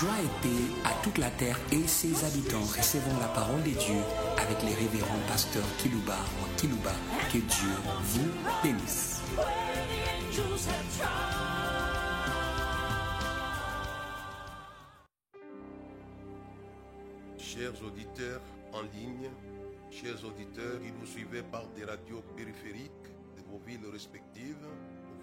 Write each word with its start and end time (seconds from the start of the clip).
Joie 0.00 0.10
et 0.24 0.42
paix 0.42 0.64
à 0.84 0.92
toute 1.04 1.18
la 1.18 1.30
terre 1.30 1.56
et 1.70 1.86
ses 1.86 2.24
habitants. 2.24 2.62
Recevons 2.62 3.16
la 3.20 3.28
parole 3.28 3.62
de 3.62 3.70
Dieu 3.70 4.00
avec 4.36 4.60
les 4.64 4.74
révérends 4.74 5.20
pasteurs 5.28 5.62
Kilouba 5.78 6.16
ou 6.40 6.56
Kilouba. 6.56 6.90
Que 7.32 7.38
Dieu 7.38 7.70
vous 8.02 8.28
bénisse. 8.60 9.22
Chers 17.38 17.84
auditeurs 17.84 18.40
en 18.72 18.82
ligne, 18.82 19.30
chers 19.92 20.24
auditeurs 20.24 20.80
qui 20.80 20.90
nous 20.90 21.06
suivez 21.06 21.42
par 21.42 21.68
des 21.68 21.84
radios 21.84 22.24
périphériques 22.36 22.90
de 23.36 23.42
vos 23.48 23.60
villes 23.64 23.92
respectives, 23.92 24.56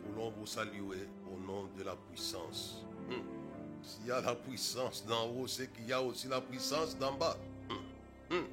nous 0.06 0.14
voulons 0.14 0.32
vous 0.32 0.46
saluer 0.46 1.10
au 1.28 1.38
nom 1.46 1.68
de 1.78 1.84
la 1.84 1.98
puissance. 2.10 2.86
Hum. 3.10 3.41
S'il 3.84 4.08
y 4.08 4.12
a 4.12 4.22
la 4.22 4.36
puissance 4.36 5.06
d'en 5.06 5.28
haut, 5.30 5.48
c'est 5.48 5.72
qu'il 5.74 5.88
y 5.88 5.94
a 5.94 6.02
aussi 6.02 6.28
la 6.28 6.42
puissance 6.42 6.98
d'en 6.98 7.14
bas. 7.14 7.38
Hum. 7.70 7.78
Hum. 8.32 8.46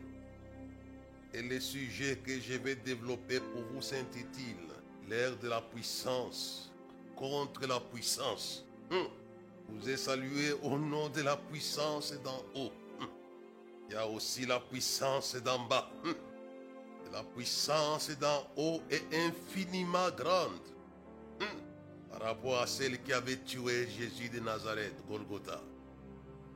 Et 1.35 1.43
le 1.43 1.61
sujet 1.61 2.19
que 2.25 2.41
je 2.41 2.55
vais 2.55 2.77
développer 2.77 3.41
pour 3.41 3.63
vous 3.73 3.83
s'intitule 3.83 4.57
L'ère 5.09 5.37
de 5.39 5.49
la 5.49 5.63
puissance 5.63 6.71
contre 7.17 7.67
la 7.67 7.81
puissance. 7.81 8.65
Vous 9.69 9.89
êtes 9.89 9.99
salué 9.99 10.53
au 10.63 10.79
nom 10.79 11.09
de 11.09 11.23
la 11.23 11.37
puissance 11.37 12.15
d'en 12.23 12.43
haut. 12.55 12.73
Il 13.89 13.95
y 13.95 13.97
a 13.97 14.07
aussi 14.07 14.45
la 14.45 14.61
puissance 14.61 15.35
d'en 15.37 15.61
bas. 15.61 15.91
La 17.11 17.23
puissance 17.23 18.11
d'en 18.19 18.47
haut 18.57 18.83
est 18.91 19.03
infiniment 19.15 20.11
grande 20.11 20.61
par 22.11 22.23
rapport 22.23 22.61
à 22.61 22.67
celle 22.67 23.03
qui 23.03 23.13
avait 23.13 23.37
tué 23.37 23.89
Jésus 23.89 24.29
de 24.29 24.41
Nazareth, 24.41 24.95
Golgotha. 25.09 25.61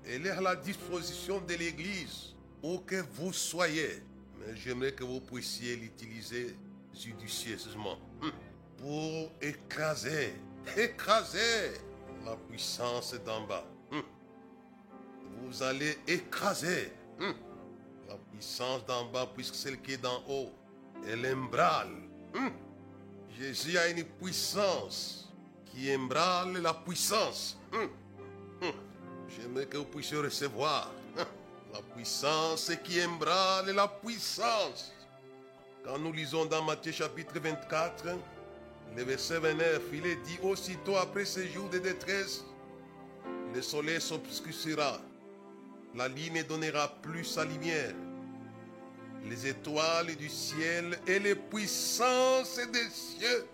Elle 0.06 0.26
est 0.26 0.30
à 0.30 0.40
la 0.40 0.56
disposition 0.56 1.40
de 1.40 1.54
l'Église, 1.54 2.34
où 2.62 2.78
que 2.78 3.04
vous 3.12 3.32
soyez. 3.32 4.02
Mais 4.38 4.56
j'aimerais 4.56 4.92
que 4.92 5.04
vous 5.04 5.20
puissiez 5.20 5.76
l'utiliser 5.76 6.56
judicieusement 6.94 7.98
pour 8.78 9.30
écraser, 9.40 10.34
écraser 10.76 11.72
la 12.24 12.36
puissance 12.36 13.14
d'en 13.24 13.46
bas. 13.46 13.64
Vous 15.42 15.62
allez 15.62 15.98
écraser 16.06 16.92
la 18.08 18.16
puissance 18.32 18.84
d'en 18.86 19.06
bas, 19.06 19.30
puisque 19.34 19.54
celle 19.54 19.80
qui 19.80 19.92
est 19.92 19.98
d'en 19.98 20.22
haut, 20.28 20.50
elle 21.06 21.26
embrale. 21.26 21.94
Jésus 23.38 23.76
a 23.78 23.88
une 23.88 24.04
puissance 24.04 25.21
qui 25.72 25.94
embrale 25.94 26.58
la 26.58 26.74
puissance. 26.74 27.58
J'aimerais 29.28 29.66
que 29.66 29.78
vous 29.78 29.84
puissiez 29.84 30.18
recevoir 30.18 30.90
la 31.72 31.80
puissance 31.94 32.70
qui 32.84 33.02
embrale 33.02 33.70
la 33.74 33.88
puissance. 33.88 34.92
Quand 35.84 35.98
nous 35.98 36.12
lisons 36.12 36.44
dans 36.44 36.62
Matthieu 36.62 36.92
chapitre 36.92 37.40
24, 37.40 38.04
le 38.94 39.02
verset 39.04 39.38
29, 39.38 39.82
il 39.94 40.06
est 40.06 40.16
dit 40.16 40.38
aussitôt 40.42 40.96
après 40.96 41.24
ce 41.24 41.46
jour 41.46 41.68
de 41.70 41.78
détresse, 41.78 42.44
le 43.54 43.62
soleil 43.62 44.00
s'obscurcira, 44.00 45.00
la 45.94 46.08
lune 46.08 46.34
ne 46.34 46.42
donnera 46.42 46.88
plus 47.02 47.24
sa 47.24 47.44
lumière, 47.44 47.94
les 49.24 49.46
étoiles 49.46 50.14
du 50.16 50.28
ciel 50.28 50.98
et 51.06 51.18
les 51.18 51.34
puissances 51.34 52.60
des 52.72 52.90
cieux 52.90 53.46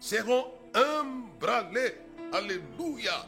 seront 0.00 0.46
embralées. 0.76 1.94
Alléluia. 2.32 3.26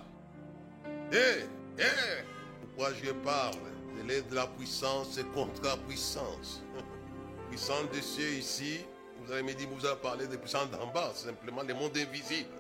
Eh, 1.13 1.45
eh, 1.79 2.25
pourquoi 2.61 2.93
je 2.95 3.13
parle? 3.13 3.57
De 3.97 4.07
l'aide 4.07 4.29
de 4.29 4.35
la 4.35 4.47
puissance 4.47 5.19
contre 5.35 5.63
la 5.65 5.77
puissance 5.77 6.63
Puissance 7.51 7.91
des 7.93 8.03
cieux 8.03 8.35
ici, 8.35 8.81
vous 9.21 9.33
allez 9.33 9.43
me 9.43 9.55
dire, 9.55 9.69
vous 9.71 9.85
avez 9.87 10.01
parlé 10.01 10.27
de 10.27 10.37
puissance 10.37 10.71
d'en 10.71 10.87
bas, 10.89 11.13
simplement 11.15 11.63
le 11.63 11.75
monde 11.75 11.97
invisible. 11.97 12.51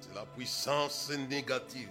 C'est 0.00 0.14
la 0.14 0.24
puissance 0.24 1.10
négative. 1.28 1.88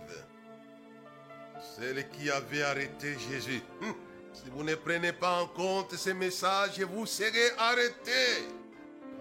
Celle 1.75 2.09
qui 2.09 2.29
avait 2.29 2.63
arrêté 2.63 3.15
Jésus. 3.29 3.61
Hum. 3.81 3.93
Si 4.33 4.49
vous 4.51 4.63
ne 4.63 4.75
prenez 4.75 5.13
pas 5.13 5.41
en 5.41 5.47
compte 5.47 5.95
ces 5.95 6.13
messages, 6.13 6.79
vous 6.81 7.05
serez 7.05 7.51
arrêtés. 7.57 8.47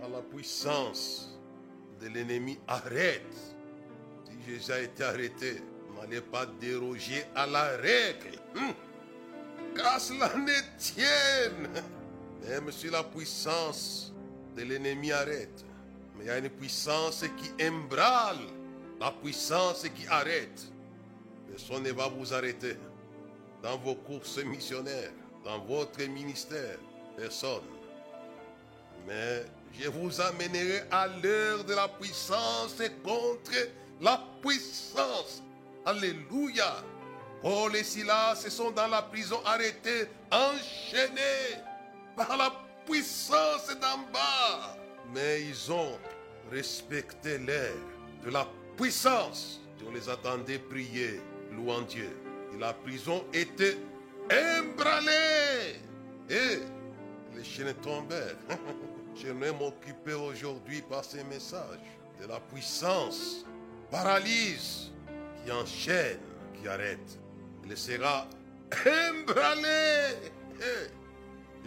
Par 0.01 0.11
la 0.11 0.21
puissance 0.21 1.36
de 2.01 2.09
l'ennemi 2.09 2.59
arrête. 2.67 3.23
Si 4.25 4.51
Jésus 4.51 4.73
a 4.73 4.81
été 4.81 5.05
arrêté, 5.05 5.62
n'allez 5.95 6.21
pas 6.21 6.47
déroger 6.47 7.25
à 7.34 7.47
la 7.47 7.77
règle. 7.77 8.39
Hum. 8.57 8.75
Qu'à 9.75 9.99
cela 9.99 10.34
ne 10.37 10.79
tienne. 10.79 11.69
Même 12.49 12.71
si 12.71 12.89
la 12.89 13.03
puissance 13.03 14.12
de 14.57 14.62
l'ennemi 14.62 15.12
arrête. 15.12 15.65
Mais 16.17 16.25
il 16.25 16.27
y 16.29 16.31
a 16.31 16.39
une 16.39 16.49
puissance 16.49 17.25
qui 17.37 17.65
embrale 17.65 18.47
la 19.01 19.11
puissance 19.11 19.87
qui 19.95 20.07
arrête. 20.07 20.67
Personne 21.49 21.83
ne 21.83 21.93
va 21.93 22.09
vous 22.09 22.33
arrêter 22.33 22.77
dans 23.63 23.77
vos 23.78 23.95
courses 23.95 24.43
missionnaires, 24.45 25.13
dans 25.45 25.59
votre 25.61 26.03
ministère. 26.05 26.78
Personne. 27.17 27.63
Mais 29.07 29.45
je 29.79 29.89
vous 29.89 30.21
amènerai 30.21 30.83
à 30.91 31.07
l'heure 31.07 31.65
de 31.65 31.75
la 31.75 31.89
puissance 31.89 32.77
contre 33.05 33.53
la 34.01 34.23
puissance. 34.43 35.43
Alléluia. 35.85 36.77
Paul 37.43 37.77
et 37.77 37.85
Silas 37.85 38.47
sont 38.49 38.71
dans 38.71 38.89
la 38.89 39.03
prison 39.03 39.41
arrêtés, 39.45 40.09
enchaînés 40.33 41.61
par 42.17 42.37
la 42.37 42.53
puissance 42.87 43.69
d'en 43.81 43.99
bas. 44.13 44.77
Mais 45.15 45.43
ils 45.43 45.71
ont 45.71 45.99
respecté 46.51 47.39
l'ère 47.39 47.73
de 48.25 48.31
la 48.31 48.47
puissance. 48.77 49.61
On 49.87 49.93
les 49.93 50.09
attendait 50.09 50.59
prier, 50.59 51.21
louant 51.53 51.83
Dieu. 51.83 52.11
Et 52.55 52.59
la 52.59 52.73
prison 52.73 53.25
était 53.33 53.77
embranlée. 54.25 55.79
Et 56.29 56.59
les 57.37 57.45
chaînes 57.45 57.75
tombèrent. 57.75 58.37
J'aimerais 59.15 59.53
m'occuper 59.61 60.15
aujourd'hui 60.15 60.83
par 60.83 61.05
ces 61.05 61.23
messages 61.25 61.79
de 62.21 62.27
la 62.27 62.41
puissance, 62.41 63.45
paralyse, 63.91 64.91
qui 65.45 65.53
enchaîne, 65.53 66.19
qui 66.55 66.69
arrête. 66.69 67.19
Il 67.65 67.77
sera 67.77 68.27
embranlé. 68.73 70.17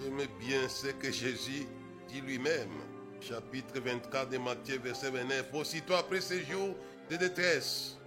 J'aime 0.02 0.28
bien 0.40 0.68
ce 0.68 0.88
que 0.88 1.12
Jésus 1.12 1.68
dit 2.08 2.22
lui-même. 2.22 2.70
Chapitre 3.22 3.80
24 3.80 4.30
de 4.30 4.38
Matthieu, 4.38 4.80
verset 4.80 5.12
29. 5.12 5.54
Aussitôt 5.54 5.96
après 5.96 6.22
ces 6.22 6.44
jours 6.46 6.76
de 7.10 7.18
détresse, 7.18 7.98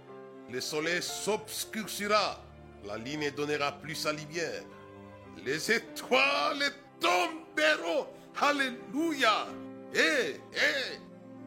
le 0.51 0.59
soleil 0.59 1.01
s'obscurcira, 1.01 2.43
la 2.85 2.97
lune 2.97 3.21
ne 3.21 3.29
donnera 3.29 3.71
plus 3.71 3.95
sa 3.95 4.11
lumière. 4.11 4.63
Les 5.45 5.71
étoiles 5.71 6.73
tomberont. 6.99 8.07
Alléluia. 8.39 9.47
Et, 9.93 10.39
et, 10.55 10.99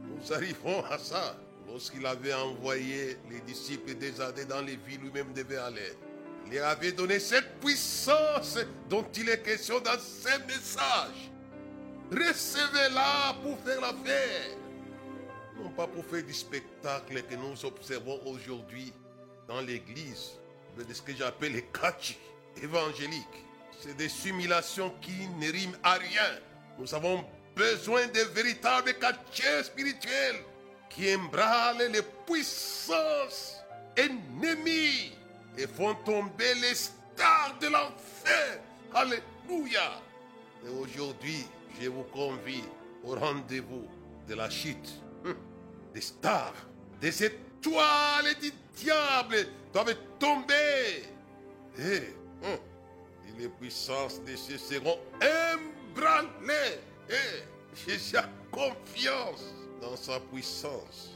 nous 0.07 0.33
arrivons 0.33 0.85
à 0.85 0.99
ça. 0.99 1.37
Lorsqu'il 1.69 2.07
avait 2.07 2.33
envoyé 2.33 3.19
les 3.29 3.41
disciples 3.41 3.95
des 3.95 4.21
années 4.21 4.45
dans 4.45 4.63
les 4.63 4.77
villes 4.77 5.01
lui-même 5.01 5.33
devait 5.33 5.57
aller. 5.59 5.93
Il 6.47 6.55
leur 6.55 6.69
avait 6.69 6.93
donné 6.93 7.19
cette 7.19 7.59
puissance 7.61 8.59
dont 8.89 9.05
il 9.17 9.29
est 9.29 9.43
question 9.43 9.81
dans 9.81 9.99
ces 9.99 10.39
messages. 10.47 11.31
Recevez-la 12.11 13.35
pour 13.43 13.59
faire 13.61 13.81
l'affaire. 13.81 14.57
Non 15.61 15.71
pas 15.71 15.87
pour 15.89 16.05
faire 16.05 16.23
du 16.23 16.33
spectacle 16.33 17.23
que 17.25 17.35
nous 17.35 17.65
observons 17.65 18.21
aujourd'hui 18.27 18.93
dans 19.49 19.61
l'église, 19.61 20.39
mais 20.77 20.85
de 20.85 20.95
ce 20.95 21.03
que 21.03 21.15
j'appelle 21.15 21.53
les 21.53 21.65
catchis 21.65 22.19
évangéliques. 22.63 23.46
C'est 23.81 23.97
des 23.97 24.09
simulations 24.09 24.93
qui 25.01 25.29
ne 25.39 25.51
riment 25.51 25.77
à 25.83 25.95
rien. 25.95 26.41
Nous 26.79 26.95
avons 26.95 27.25
besoin 27.55 28.07
de 28.07 28.21
véritables 28.35 28.95
catchers 28.95 29.65
spirituels 29.65 30.43
qui 30.89 31.15
embralent 31.15 31.91
les 31.93 32.03
puissances 32.27 33.57
ennemies 33.97 35.13
et 35.57 35.67
font 35.67 35.95
tomber 36.05 36.55
les 36.55 36.75
stars 36.75 37.57
de 37.61 37.67
l'enfer. 37.69 38.61
Alléluia. 38.95 40.01
Et 40.65 40.69
aujourd'hui, 40.69 41.47
je 41.81 41.89
vous 41.89 42.05
convie 42.05 42.65
au 43.05 43.15
rendez-vous 43.15 43.87
de 44.29 44.35
la 44.35 44.51
chute. 44.51 45.01
Hum. 45.25 45.37
Des 45.95 46.01
stars, 46.01 46.55
des 47.01 47.25
étoiles 47.25 48.35
du 48.41 48.53
diable 48.75 49.47
doivent 49.73 49.97
tomber. 50.19 51.05
Et, 51.79 52.15
hum, 52.43 52.59
et 53.29 53.41
les 53.41 53.49
puissances 53.49 54.21
des 54.23 54.37
cieux 54.37 54.59
seront 54.59 54.99
ébranlées. 55.21 56.81
Et 57.09 57.45
j'ai 57.87 57.99
confiance 58.51 59.55
dans 59.81 59.97
sa 59.97 60.19
puissance. 60.21 61.13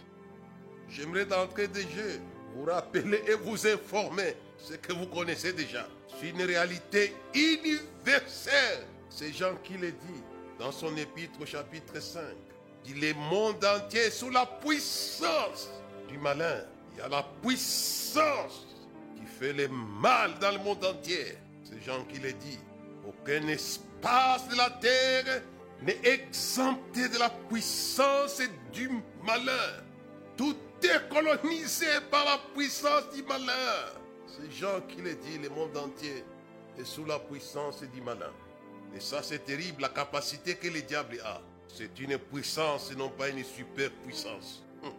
J'aimerais 0.88 1.24
d'entrer 1.24 1.68
de 1.68 1.80
jeu 1.80 2.20
vous 2.54 2.64
rappeler 2.64 3.22
et 3.28 3.34
vous 3.34 3.66
informer 3.66 4.36
ce 4.58 4.74
que 4.74 4.92
vous 4.92 5.06
connaissez 5.06 5.52
déjà. 5.52 5.86
C'est 6.18 6.30
une 6.30 6.42
réalité 6.42 7.14
universelle. 7.34 8.86
C'est 9.08 9.32
Jean 9.32 9.56
qui 9.62 9.74
le 9.74 9.92
dit 9.92 10.22
dans 10.58 10.72
son 10.72 10.96
épître 10.96 11.40
au 11.40 11.46
chapitre 11.46 12.00
5. 12.00 12.22
Il 12.86 13.00
le 13.00 13.14
monde 13.14 13.64
entier 13.64 14.00
est 14.00 14.10
sous 14.10 14.30
la 14.30 14.46
puissance 14.46 15.70
du 16.08 16.18
malin. 16.18 16.64
Il 16.92 16.98
y 16.98 17.02
a 17.02 17.08
la 17.08 17.22
puissance 17.42 18.66
qui 19.16 19.26
fait 19.26 19.52
le 19.52 19.68
mal 19.68 20.38
dans 20.40 20.52
le 20.52 20.58
monde 20.58 20.84
entier. 20.84 21.36
C'est 21.70 21.80
Jean 21.84 22.04
qui 22.04 22.18
le 22.18 22.32
dit. 22.32 22.58
Aucun 23.06 23.46
espace 23.48 24.48
de 24.48 24.56
la 24.56 24.70
terre 24.70 25.42
n'est 25.82 26.00
exempté 26.04 27.08
de 27.08 27.18
la 27.18 27.30
puissance 27.30 28.42
du 28.72 28.90
malin. 29.24 29.82
Tout 30.36 30.56
est 30.82 31.08
colonisé 31.08 31.86
par 32.10 32.24
la 32.24 32.38
puissance 32.54 33.10
du 33.14 33.22
malin. 33.22 33.52
C'est 34.26 34.50
Jean 34.52 34.80
qui 34.88 35.00
le 35.00 35.14
dit, 35.14 35.38
le 35.38 35.48
monde 35.50 35.76
entier 35.76 36.24
est 36.78 36.84
sous 36.84 37.04
la 37.04 37.18
puissance 37.18 37.82
du 37.82 38.00
malin. 38.00 38.32
Et 38.94 39.00
ça, 39.00 39.22
c'est 39.22 39.44
terrible, 39.44 39.82
la 39.82 39.88
capacité 39.88 40.56
que 40.56 40.68
le 40.68 40.82
diable 40.82 41.20
a. 41.24 41.40
C'est 41.68 41.98
une 42.00 42.18
puissance 42.18 42.90
et 42.90 42.96
non 42.96 43.10
pas 43.10 43.28
une 43.28 43.44
super 43.44 43.90
puissance. 44.04 44.64
Hum. 44.82 44.92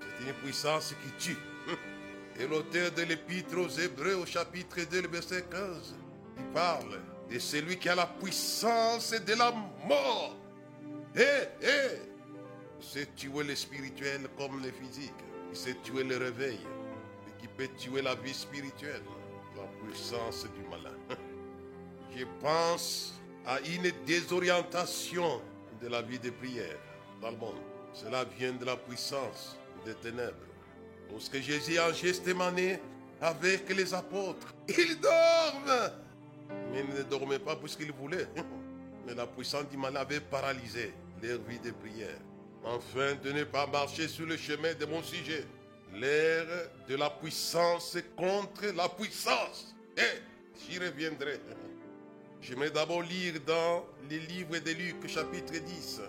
C'est 0.00 0.28
une 0.28 0.34
puissance 0.34 0.94
qui 1.02 1.10
tue. 1.24 1.38
Et 2.38 2.46
l'auteur 2.46 2.92
de 2.92 3.02
l'épître 3.02 3.56
aux 3.56 3.68
Hébreux 3.68 4.14
au 4.14 4.26
chapitre 4.26 4.80
2, 4.90 5.02
le 5.02 5.08
verset 5.08 5.44
15, 5.50 5.94
il 6.36 6.44
parle 6.52 7.00
de 7.30 7.38
celui 7.38 7.78
qui 7.78 7.88
a 7.88 7.94
la 7.94 8.06
puissance 8.06 9.12
de 9.12 9.34
la 9.34 9.52
mort. 9.86 10.36
Eh, 11.16 11.48
il 12.78 12.84
sait 12.84 13.08
tuer 13.16 13.42
le 13.42 13.54
spirituel 13.54 14.28
comme 14.36 14.62
le 14.62 14.70
physique. 14.70 15.14
Il 15.50 15.56
sait 15.56 15.76
tuer 15.82 16.04
le 16.04 16.18
réveil. 16.18 16.60
Et 17.26 17.40
qui 17.40 17.48
peut 17.48 17.68
tuer 17.78 18.02
la 18.02 18.14
vie 18.14 18.34
spirituelle. 18.34 19.02
La 19.56 19.64
puissance 19.86 20.44
du 20.44 20.68
malin. 20.68 20.96
Je 22.14 22.24
pense 22.42 23.14
à 23.46 23.60
une 23.60 23.90
désorientation 24.04 25.40
de 25.80 25.88
la 25.88 26.02
vie 26.02 26.18
de 26.18 26.30
prière 26.30 26.78
dans 27.22 27.30
le 27.30 27.36
monde. 27.38 27.60
Cela 27.94 28.24
vient 28.24 28.52
de 28.52 28.64
la 28.66 28.76
puissance 28.76 29.56
des 29.86 29.94
ténèbres. 29.94 30.45
Lorsque 31.10 31.40
Jésus 31.40 31.78
a 31.78 31.92
gestémané 31.92 32.80
avec 33.20 33.68
les 33.74 33.94
apôtres, 33.94 34.54
ils 34.68 34.98
dorment. 35.00 35.90
Mais 36.72 36.80
ils 36.80 36.94
ne 36.94 37.02
dormaient 37.02 37.38
pas 37.38 37.56
puisqu'ils 37.56 37.92
voulaient. 37.92 38.28
Mais 39.06 39.14
la 39.14 39.26
puissance 39.26 39.68
du 39.68 39.76
mal 39.76 39.96
avait 39.96 40.20
paralysé 40.20 40.92
leur 41.22 41.38
vie 41.42 41.58
de 41.58 41.70
prière. 41.70 42.18
Enfin, 42.64 43.14
de 43.22 43.32
ne 43.32 43.44
pas 43.44 43.66
marcher 43.66 44.08
sur 44.08 44.26
le 44.26 44.36
chemin 44.36 44.74
de 44.74 44.84
mon 44.86 45.02
sujet. 45.02 45.44
L'ère 45.94 46.46
de 46.88 46.96
la 46.96 47.10
puissance 47.10 47.96
contre 48.16 48.66
la 48.74 48.88
puissance. 48.88 49.74
Et 49.96 50.20
j'y 50.68 50.78
reviendrai. 50.78 51.40
J'aimerais 52.42 52.70
d'abord 52.70 53.02
lire 53.02 53.34
dans 53.46 53.86
les 54.10 54.18
livres 54.18 54.58
de 54.58 54.70
Luc, 54.72 55.08
chapitre 55.08 55.54
10, 55.54 56.00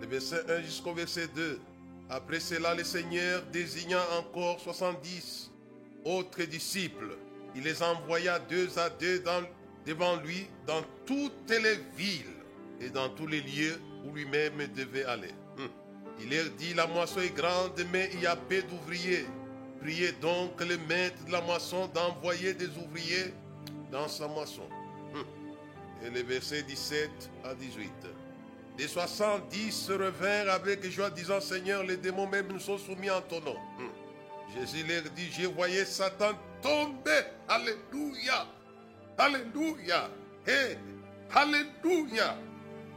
le 0.00 0.06
verset 0.06 0.42
1 0.48 0.62
jusqu'au 0.62 0.94
verset 0.94 1.28
2. 1.34 1.60
Après 2.10 2.40
cela, 2.40 2.74
le 2.74 2.84
Seigneur 2.84 3.42
désigna 3.52 4.00
encore 4.18 4.60
70 4.60 5.50
autres 6.04 6.42
disciples. 6.44 7.16
Il 7.54 7.62
les 7.62 7.82
envoya 7.82 8.38
deux 8.38 8.78
à 8.78 8.90
deux 8.90 9.22
devant 9.86 10.16
lui 10.16 10.46
dans 10.66 10.82
toutes 11.06 11.50
les 11.50 11.76
villes 11.96 12.24
et 12.80 12.90
dans 12.90 13.08
tous 13.10 13.26
les 13.26 13.40
lieux 13.40 13.80
où 14.04 14.12
lui-même 14.12 14.66
devait 14.74 15.04
aller. 15.04 15.32
Hum. 15.58 15.68
Il 16.20 16.30
leur 16.30 16.50
dit, 16.50 16.74
la 16.74 16.86
moisson 16.86 17.20
est 17.20 17.34
grande, 17.34 17.80
mais 17.92 18.10
il 18.12 18.20
y 18.20 18.26
a 18.26 18.36
peu 18.36 18.62
d'ouvriers. 18.62 19.26
Priez 19.80 20.12
donc 20.12 20.60
le 20.60 20.76
maître 20.88 21.24
de 21.26 21.32
la 21.32 21.40
moisson 21.40 21.88
d'envoyer 21.88 22.54
des 22.54 22.68
ouvriers 22.68 23.32
dans 23.90 24.08
sa 24.08 24.28
moisson. 24.28 24.68
Hum. 25.14 25.24
Et 26.04 26.10
les 26.10 26.22
versets 26.22 26.62
17 26.62 27.10
à 27.44 27.54
18. 27.54 27.90
Les 28.76 28.88
70 28.88 29.70
se 29.70 29.92
revinrent 29.92 30.50
avec 30.52 30.84
joie, 30.90 31.10
disant 31.10 31.40
Seigneur, 31.40 31.84
les 31.84 31.96
démons 31.96 32.26
même 32.26 32.48
nous 32.48 32.58
sont 32.58 32.78
soumis 32.78 33.10
en 33.10 33.20
ton 33.20 33.40
nom. 33.40 33.56
Hum. 33.78 33.90
Jésus 34.54 34.84
leur 34.86 35.02
dit 35.14 35.30
Je 35.30 35.46
voyais 35.46 35.84
Satan 35.84 36.32
tomber. 36.60 37.22
Alléluia. 37.48 38.46
Alléluia. 39.16 40.10
Hey, 40.46 40.76
Alléluia. 41.34 42.36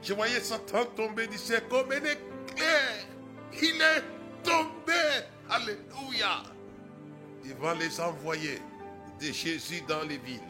Je 0.01 0.13
voyais 0.13 0.39
Satan 0.39 0.85
tomber 0.95 1.27
du 1.27 1.37
ciel 1.37 1.63
comme 1.69 1.91
un 1.91 1.97
éclair. 1.97 3.07
Il 3.61 3.81
est 3.81 4.03
tombé. 4.43 4.93
Alléluia. 5.49 6.43
Devant 7.45 7.73
les 7.73 7.99
envoyés 8.01 8.61
de 9.21 9.31
Jésus 9.31 9.81
dans 9.87 10.03
les 10.03 10.17
villes. 10.17 10.41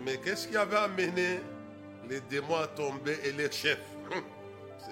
Mais 0.00 0.18
qu'est-ce 0.18 0.48
qui 0.48 0.56
avait 0.56 0.76
amené 0.76 1.40
les 2.08 2.20
démons 2.22 2.56
à 2.56 2.66
tomber 2.66 3.16
et 3.24 3.32
les 3.32 3.50
chefs? 3.50 3.93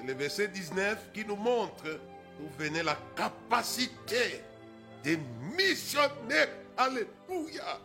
Le 0.07 0.15
verset 0.15 0.49
19 0.49 1.13
qui 1.13 1.25
nous 1.25 1.37
montre 1.37 2.01
où 2.41 2.63
venait 2.63 2.83
la 2.83 2.97
capacité 3.17 4.43
des 5.03 5.19
missionnaires. 5.57 6.49
Alléluia. 6.77 7.81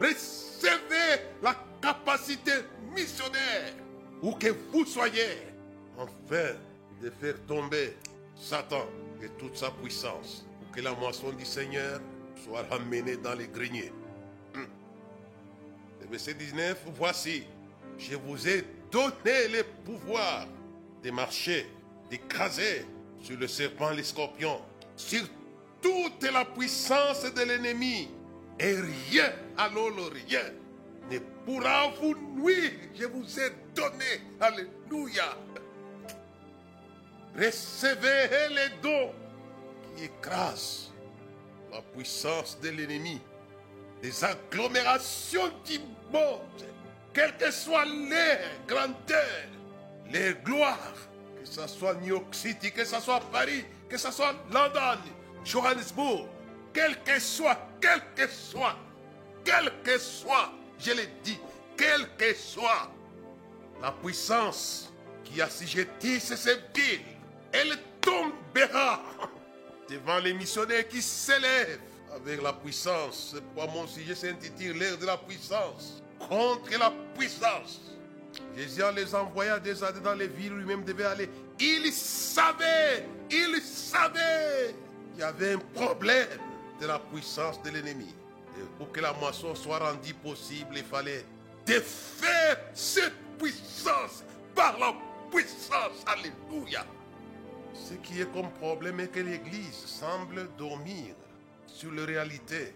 Recevez 0.00 1.22
la 1.42 1.56
capacité 1.80 2.52
missionnaire 2.94 3.72
où 4.22 4.32
que 4.32 4.48
vous 4.72 4.84
soyez, 4.84 5.38
enfin 5.96 6.54
de 7.00 7.10
faire 7.10 7.40
tomber 7.46 7.96
Satan 8.36 8.86
et 9.22 9.28
toute 9.38 9.56
sa 9.56 9.70
puissance, 9.70 10.46
pour 10.60 10.70
que 10.72 10.80
la 10.80 10.92
moisson 10.94 11.30
du 11.32 11.44
Seigneur 11.44 12.00
soit 12.42 12.62
ramenée 12.70 13.16
dans 13.16 13.34
les 13.34 13.46
greniers. 13.46 13.92
Hum. 14.54 14.66
Le 16.00 16.08
verset 16.08 16.34
19, 16.34 16.84
voici, 16.96 17.44
je 17.98 18.16
vous 18.16 18.48
ai 18.48 18.64
donné 18.90 19.48
le 19.52 19.62
pouvoir 19.84 20.46
de 21.04 21.10
marcher, 21.10 21.66
d'écraser 22.10 22.86
sur 23.22 23.36
le 23.36 23.46
serpent, 23.46 23.90
les 23.90 24.02
scorpions, 24.02 24.60
sur 24.96 25.22
toute 25.82 26.22
la 26.32 26.46
puissance 26.46 27.24
de 27.24 27.42
l'ennemi. 27.42 28.08
Et 28.58 28.74
rien, 28.74 29.32
alors 29.58 29.90
rien, 30.10 30.44
ne 31.10 31.18
pourra 31.44 31.92
vous 32.00 32.14
nuire. 32.36 32.72
Je 32.94 33.04
vous 33.04 33.38
ai 33.38 33.50
donné. 33.74 34.22
Alléluia. 34.40 35.36
Recevez 37.36 38.48
les 38.50 38.80
dons 38.82 39.12
qui 39.96 40.04
écrasent 40.04 40.90
la 41.70 41.82
puissance 41.82 42.58
de 42.60 42.70
l'ennemi. 42.70 43.20
Les 44.02 44.24
agglomérations 44.24 45.50
du 45.66 45.80
monde, 46.12 46.40
quelle 47.12 47.36
que 47.36 47.50
soit 47.50 47.84
leur 47.84 48.38
grandeur, 48.66 49.48
leur 50.12 50.34
gloire, 50.44 50.94
que 51.40 51.46
ce 51.46 51.66
soit 51.66 51.94
New 51.94 52.08
York 52.08 52.34
City, 52.34 52.72
que 52.72 52.84
ce 52.84 53.00
soit 53.00 53.20
Paris, 53.32 53.64
que 53.88 53.96
ce 53.96 54.10
soit 54.10 54.34
London, 54.50 55.00
Johannesburg, 55.44 56.26
quel 56.72 57.02
que 57.02 57.18
soit, 57.20 57.58
quel 57.80 58.02
que 58.14 58.26
soit, 58.30 58.76
quel 59.44 59.72
que 59.82 59.98
soit, 59.98 60.52
je 60.78 60.92
l'ai 60.92 61.08
dit, 61.22 61.38
quel 61.76 62.08
que 62.16 62.34
soit 62.34 62.90
la 63.80 63.92
puissance 63.92 64.92
qui 65.24 65.40
assujettit 65.40 66.20
ces 66.20 66.54
villes, 66.74 67.00
elle 67.52 67.76
tombera 68.00 69.02
devant 69.88 70.18
les 70.18 70.32
missionnaires 70.32 70.88
qui 70.88 71.02
s'élèvent 71.02 71.80
avec 72.14 72.42
la 72.42 72.52
puissance. 72.52 73.32
C'est 73.34 73.42
pourquoi 73.42 73.72
mon 73.72 73.86
sujet 73.86 74.14
s'intitule 74.14 74.78
L'air 74.78 74.98
de 74.98 75.06
la 75.06 75.16
puissance 75.16 76.02
contre 76.18 76.78
la 76.78 76.92
puissance. 77.16 77.80
Jésus 78.56 78.82
les 78.94 79.14
envoya 79.14 79.54
années 79.54 80.00
dans 80.02 80.14
les 80.14 80.28
villes 80.28 80.54
lui-même 80.54 80.84
devait 80.84 81.04
aller. 81.04 81.28
Il 81.58 81.92
savait, 81.92 83.06
il 83.30 83.60
savait 83.62 84.74
qu'il 85.12 85.20
y 85.20 85.22
avait 85.24 85.54
un 85.54 85.58
problème 85.74 86.28
de 86.80 86.86
la 86.86 86.98
puissance 86.98 87.60
de 87.62 87.70
l'ennemi. 87.70 88.14
Pour 88.78 88.92
que 88.92 89.00
la 89.00 89.12
moisson 89.14 89.54
soit 89.54 89.78
rendue 89.78 90.14
possible, 90.14 90.76
il 90.76 90.84
fallait 90.84 91.24
défaire 91.66 92.58
cette 92.72 93.14
puissance 93.38 94.22
par 94.54 94.78
la 94.78 94.94
puissance. 95.30 96.04
Alléluia. 96.06 96.86
Ce 97.74 97.94
qui 97.94 98.20
est 98.20 98.32
comme 98.32 98.50
problème 98.52 99.00
est 99.00 99.08
que 99.08 99.20
l'Église 99.20 99.84
semble 99.86 100.48
dormir 100.56 101.14
sur 101.66 101.90
la 101.90 102.04
réalité 102.04 102.72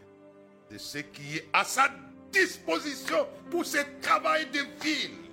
de 0.70 0.78
ce 0.78 0.98
qui 0.98 1.36
est 1.36 1.48
à 1.52 1.64
sa 1.64 1.88
disposition 2.32 3.26
pour 3.50 3.64
ce 3.64 3.78
travail 4.02 4.46
de 4.46 4.60
ville. 4.82 5.27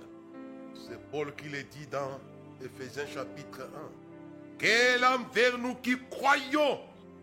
C'est 0.88 1.10
Paul 1.10 1.34
qui 1.34 1.48
le 1.48 1.64
dit 1.64 1.86
dans 1.90 2.20
Ephésiens 2.64 3.06
chapitre 3.06 3.62
1. 3.62 3.66
Quel 4.58 5.04
envers 5.04 5.58
nous 5.58 5.74
qui 5.76 5.96
croyons 6.08 6.78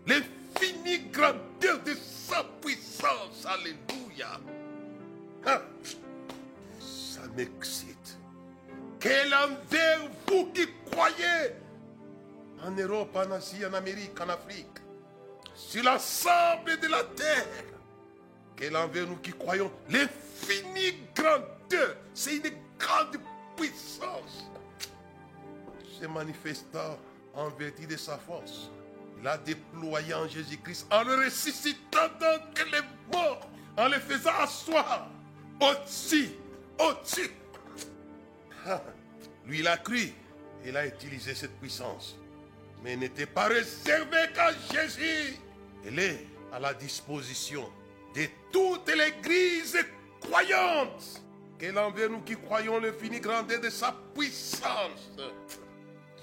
l'infinie 0.06 1.00
grandeur 1.12 1.80
de 1.86 1.94
sa 1.94 2.44
puissance. 2.62 3.46
Alléluia. 3.46 4.40
Ah, 5.46 5.62
ça 6.80 7.22
m'excite. 7.38 8.18
Quel 9.00 9.34
envers 9.34 10.10
vous 10.28 10.48
qui 10.48 10.68
croyez 10.92 11.54
en 12.66 12.72
Europe, 12.72 13.16
en 13.16 13.32
Asie, 13.32 13.66
en 13.66 13.74
Amérique, 13.74 14.20
en 14.20 14.30
Afrique, 14.30 14.68
sur 15.56 15.84
l'ensemble 15.84 16.80
de 16.82 16.88
la 16.88 17.04
terre? 17.04 17.48
Qu'elle 18.58 18.76
envers 18.76 19.08
nous 19.08 19.18
qui 19.18 19.32
croyons 19.32 19.72
l'infinie 19.90 20.98
grandeur? 21.16 21.96
C'est 22.14 22.36
une 22.36 22.52
grande 22.78 23.18
puissance. 23.56 24.50
Se 26.00 26.06
manifestant 26.08 26.98
en 27.34 27.50
vertu 27.50 27.86
de 27.86 27.98
sa 27.98 28.18
force. 28.18 28.70
Il 29.20 29.28
a 29.28 29.38
déployé 29.38 30.14
en 30.14 30.28
Jésus-Christ 30.28 30.88
en 30.92 31.04
le 31.04 31.26
ressuscitant 31.26 32.10
d'entre 32.20 32.66
les 32.72 32.82
morts, 33.12 33.48
en 33.78 33.88
le 33.88 34.00
faisant 34.00 34.34
asseoir 34.40 35.08
au-dessus, 35.62 36.30
au-dessus. 36.80 37.32
Lui, 39.46 39.60
il 39.60 39.68
a 39.68 39.78
cru. 39.78 40.14
Il 40.66 40.76
a 40.78 40.86
utilisé 40.86 41.36
cette 41.36 41.58
puissance. 41.60 42.16
Mais 42.84 42.96
n'était 42.96 43.26
pas 43.26 43.48
réservé 43.48 44.18
qu'à 44.34 44.52
Jésus. 44.72 45.38
Elle 45.86 46.00
est 46.00 46.28
à 46.52 46.60
la 46.60 46.74
disposition 46.74 47.70
de 48.16 48.26
toute 48.52 48.90
l'Église 48.90 49.78
croyante. 50.22 51.23
Qu'elle 51.64 51.80
envers 51.80 52.10
nous 52.10 52.20
qui 52.20 52.36
croyons 52.36 52.78
le 52.78 52.92
fini 52.92 53.22
grandeur 53.22 53.62
de 53.62 53.70
sa 53.70 53.96
puissance? 54.14 55.14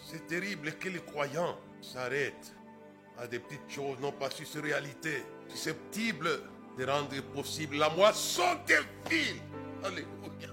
C'est 0.04 0.26
terrible 0.26 0.70
que 0.73 0.90
les 0.90 0.99
croyants 0.99 1.56
s'arrêtent 1.80 2.52
à 3.16 3.26
des 3.26 3.38
petites 3.38 3.70
choses 3.70 3.97
non 4.02 4.12
pas 4.12 4.28
sur 4.28 4.47
ces 4.47 4.61
réalités, 4.61 5.25
susceptibles 5.49 6.42
de 6.76 6.85
rendre 6.85 7.18
possible 7.32 7.78
la 7.78 7.88
moisson 7.88 8.42
des 8.66 8.80
villes. 9.09 9.40
Alléluia. 9.82 10.50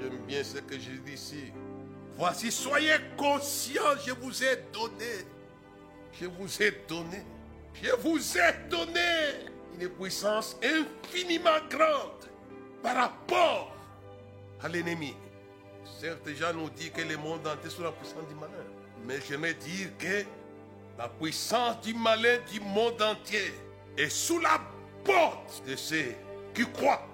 J'aime 0.00 0.18
bien 0.28 0.44
ce 0.44 0.58
que 0.58 0.74
je 0.78 0.90
dis 1.04 1.14
ici. 1.14 1.52
Voici, 2.16 2.52
soyez 2.52 2.94
conscients, 3.16 3.96
je 4.06 4.12
vous 4.12 4.44
ai 4.44 4.62
donné. 4.72 5.26
Je 6.12 6.26
vous 6.26 6.62
ai 6.62 6.70
donné. 6.86 7.24
Je 7.82 7.90
vous 7.96 8.38
ai 8.38 8.68
donné 8.70 9.50
une 9.80 9.88
puissance 9.88 10.56
infiniment 10.62 11.58
grande 11.68 12.15
par 12.86 12.94
rapport 12.94 13.76
à 14.62 14.68
l'ennemi. 14.68 15.16
Certes, 16.00 16.28
Jean 16.38 16.52
nous 16.54 16.70
dit 16.70 16.92
que 16.92 17.00
le 17.00 17.16
monde 17.16 17.44
entier 17.44 17.68
sous 17.68 17.82
la 17.82 17.90
puissance 17.90 18.28
du 18.28 18.34
malin. 18.36 18.52
Mais 19.04 19.16
j'aimerais 19.28 19.54
dire 19.54 19.88
que 19.98 20.24
la 20.96 21.08
puissance 21.08 21.80
du 21.80 21.94
malin 21.94 22.38
du 22.52 22.60
monde 22.60 23.02
entier 23.02 23.52
est 23.98 24.08
sous 24.08 24.38
la 24.38 24.60
porte 25.02 25.64
de 25.66 25.74
ceux 25.74 26.14
qui 26.54 26.64
croient. 26.70 27.04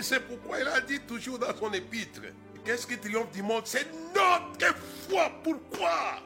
C'est 0.00 0.26
pourquoi 0.26 0.58
il 0.58 0.66
a 0.66 0.80
dit 0.80 1.00
toujours 1.02 1.38
dans 1.38 1.56
son 1.56 1.72
épître, 1.72 2.22
qu'est-ce 2.64 2.84
qui 2.84 2.98
triomphe 2.98 3.30
du 3.30 3.44
monde? 3.44 3.62
C'est 3.64 3.86
notre 4.12 4.74
foi. 5.08 5.30
Pourquoi? 5.44 6.20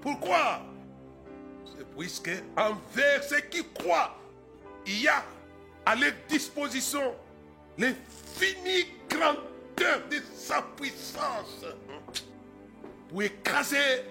Pourquoi? 0.00 0.62
C'est 1.66 1.86
puisque 1.94 2.30
envers 2.56 3.22
ceux 3.24 3.40
qui 3.40 3.62
croient, 3.74 4.16
il 4.86 5.02
y 5.02 5.08
a 5.08 5.22
à 5.84 5.94
leur 5.94 6.12
disposition 6.28 7.14
l'infinie 7.78 8.86
grandeur 9.08 10.00
de 10.10 10.20
sa 10.34 10.62
puissance 10.76 11.64
pour 13.08 13.22
écraser 13.22 14.04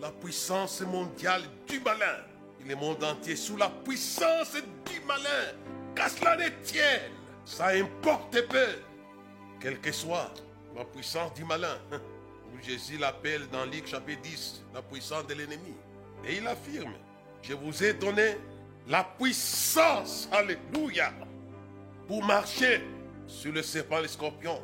la 0.00 0.10
puissance 0.10 0.80
mondiale 0.82 1.42
du 1.68 1.80
malin. 1.80 2.18
Et 2.60 2.68
le 2.68 2.76
monde 2.76 3.02
entier 3.02 3.36
sous 3.36 3.56
la 3.56 3.68
puissance 3.68 4.54
du 4.54 5.00
malin. 5.06 5.54
Qu'à 5.94 6.08
cela 6.08 6.36
ne 6.36 6.48
tienne, 6.62 7.12
ça 7.44 7.68
importe 7.68 8.40
peu, 8.48 8.66
quelle 9.60 9.80
que 9.80 9.92
soit 9.92 10.32
la 10.76 10.84
puissance 10.84 11.32
du 11.34 11.44
malin. 11.44 11.78
Jésus 12.62 12.96
l'appelle 12.96 13.48
dans 13.50 13.64
Luc 13.64 13.88
chapitre 13.88 14.22
10, 14.22 14.62
la 14.74 14.82
puissance 14.82 15.26
de 15.26 15.34
l'ennemi. 15.34 15.74
Et 16.24 16.36
il 16.36 16.46
affirme, 16.46 16.94
je 17.42 17.54
vous 17.54 17.82
ai 17.82 17.92
donné 17.92 18.36
la 18.86 19.02
puissance, 19.02 20.28
alléluia, 20.30 21.12
pour 22.06 22.24
marcher 22.24 22.82
sur 23.26 23.52
le 23.52 23.62
serpent 23.62 24.00
le 24.00 24.08
scorpion, 24.08 24.60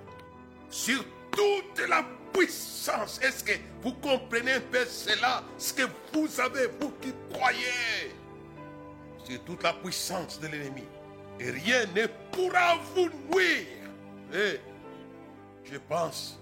sur 0.70 1.04
toute 1.30 1.88
la 1.88 2.04
puissance. 2.32 3.20
Est-ce 3.22 3.44
que 3.44 3.52
vous 3.82 3.92
comprenez 3.94 4.54
un 4.54 4.60
peu 4.60 4.84
cela? 4.84 5.42
Ce 5.56 5.72
que 5.72 5.82
vous 6.12 6.40
avez, 6.40 6.66
vous 6.80 6.90
qui 7.00 7.12
croyez, 7.32 8.12
sur 9.24 9.40
toute 9.44 9.62
la 9.62 9.72
puissance 9.72 10.40
de 10.40 10.48
l'ennemi. 10.48 10.84
Et 11.40 11.50
rien 11.50 11.86
ne 11.94 12.06
pourra 12.32 12.76
vous 12.94 13.08
nuire. 13.32 13.66
Et 14.34 14.60
je 15.64 15.78
pense 15.88 16.38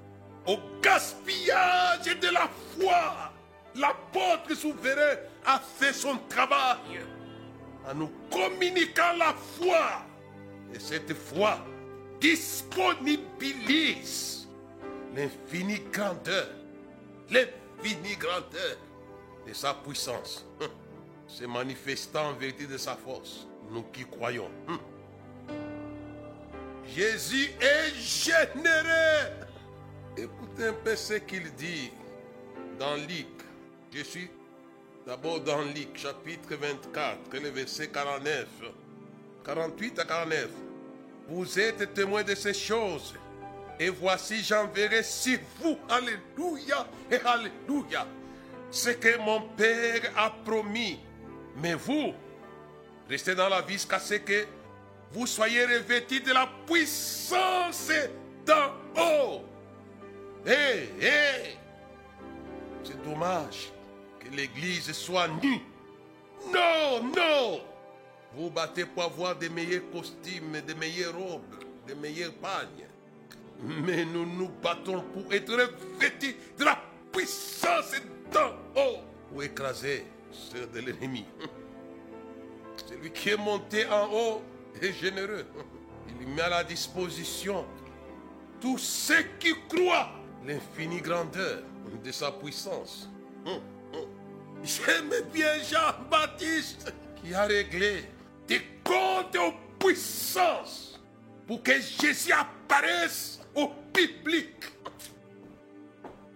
au 0.46 0.58
gaspillage 0.80 2.18
de 2.20 2.28
la 2.28 2.48
foi. 2.78 3.32
L'apôtre 3.74 4.54
souverain 4.54 5.16
a 5.44 5.60
fait 5.60 5.92
son 5.92 6.16
travail 6.28 7.04
en 7.86 7.94
nous 7.94 8.10
communiquant 8.30 9.12
la 9.18 9.34
foi. 9.34 10.02
Et 10.74 10.80
cette 10.80 11.12
foi 11.12 11.58
disponibilise 12.20 14.46
l'infinie 15.14 15.80
grandeur, 15.92 16.48
l'infinie 17.30 18.16
grandeur 18.16 18.76
de 19.46 19.52
sa 19.52 19.74
puissance, 19.74 20.44
hum, 20.60 20.68
se 21.26 21.44
manifestant 21.44 22.30
en 22.30 22.32
vertu 22.34 22.66
de 22.66 22.76
sa 22.76 22.96
force, 22.96 23.46
nous 23.70 23.84
qui 23.84 24.04
croyons. 24.04 24.50
Hum. 24.68 24.78
Jésus 26.94 27.50
est 27.60 27.94
généreux. 27.94 29.46
Écoutez 30.16 30.68
un 30.68 30.72
peu 30.72 30.96
ce 30.96 31.14
qu'il 31.14 31.52
dit 31.54 31.90
dans 32.78 32.96
Luc. 32.96 33.26
Je 33.92 34.02
suis 34.02 34.30
d'abord 35.06 35.40
dans 35.40 35.62
Luc, 35.62 35.96
chapitre 35.96 36.54
24, 36.54 37.38
le 37.38 37.48
verset 37.50 37.88
49, 37.88 38.46
48 39.44 39.98
à 39.98 40.04
49. 40.04 40.65
Vous 41.28 41.58
êtes 41.58 41.92
témoins 41.94 42.22
de 42.22 42.34
ces 42.34 42.54
choses. 42.54 43.14
Et 43.78 43.90
voici, 43.90 44.42
j'enverrai 44.42 45.02
sur 45.02 45.38
vous, 45.60 45.76
alléluia 45.88 46.86
et 47.10 47.16
alléluia, 47.16 48.06
ce 48.70 48.90
que 48.90 49.18
mon 49.18 49.40
Père 49.56 50.12
a 50.16 50.30
promis. 50.30 50.98
Mais 51.56 51.74
vous, 51.74 52.14
restez 53.08 53.34
dans 53.34 53.48
la 53.48 53.60
vie 53.60 53.74
jusqu'à 53.74 53.98
ce 53.98 54.14
que 54.14 54.46
vous 55.12 55.26
soyez 55.26 55.64
revêtis 55.64 56.20
de 56.20 56.32
la 56.32 56.48
puissance 56.66 57.90
d'en 58.46 58.72
haut. 58.96 59.42
Hé, 60.46 60.88
hé, 61.00 61.56
c'est 62.82 63.02
dommage 63.02 63.72
que 64.20 64.34
l'Église 64.34 64.92
soit 64.92 65.28
nue. 65.28 65.60
Non, 66.52 67.02
non. 67.02 67.60
Vous 68.36 68.50
battez 68.50 68.84
pour 68.84 69.02
avoir 69.02 69.34
des 69.34 69.48
meilleurs 69.48 69.90
costumes, 69.90 70.60
des 70.66 70.74
meilleures 70.74 71.16
robes, 71.16 71.64
des 71.86 71.94
meilleurs 71.94 72.34
pagnes. 72.34 72.86
Mais 73.62 74.04
nous 74.04 74.26
nous 74.26 74.50
battons 74.62 75.00
pour 75.00 75.32
être 75.32 75.52
revêtis 75.52 76.36
de 76.58 76.64
la 76.64 76.78
puissance 77.10 77.92
d'en 78.30 78.50
haut 78.78 78.98
pour 79.30 79.42
écraser 79.42 80.04
ceux 80.30 80.66
de 80.66 80.80
l'ennemi. 80.80 81.24
Celui 82.86 83.10
qui 83.10 83.30
est 83.30 83.38
monté 83.38 83.86
en 83.86 84.12
haut 84.12 84.42
est 84.82 84.92
généreux. 84.92 85.46
Il 86.20 86.28
met 86.28 86.42
à 86.42 86.50
la 86.50 86.64
disposition 86.64 87.64
tous 88.60 88.76
ceux 88.76 89.22
qui 89.40 89.54
croient 89.66 90.10
l'infinie 90.46 91.00
grandeur 91.00 91.62
de 92.04 92.12
sa 92.12 92.32
puissance. 92.32 93.08
J'aime 94.62 95.12
bien 95.32 95.54
Jean-Baptiste 95.62 96.92
qui 97.22 97.32
a 97.32 97.44
réglé 97.44 98.04
des 98.46 98.60
comptes 98.84 99.36
aux 99.36 99.54
puissances 99.78 101.00
pour 101.46 101.62
que 101.62 101.72
Jésus 101.80 102.32
apparaisse 102.32 103.40
au 103.54 103.68
public. 103.92 104.54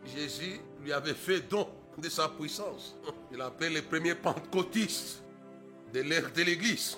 Jésus 0.04 0.60
lui 0.82 0.92
avait 0.92 1.14
fait 1.14 1.40
don 1.40 1.68
de 1.98 2.08
sa 2.08 2.28
puissance. 2.28 2.96
Il 3.32 3.40
appelle 3.40 3.74
les 3.74 3.82
premiers 3.82 4.14
pentecôtistes 4.14 5.22
de 5.92 6.00
l'ère 6.00 6.32
de 6.32 6.42
l'Église. 6.42 6.96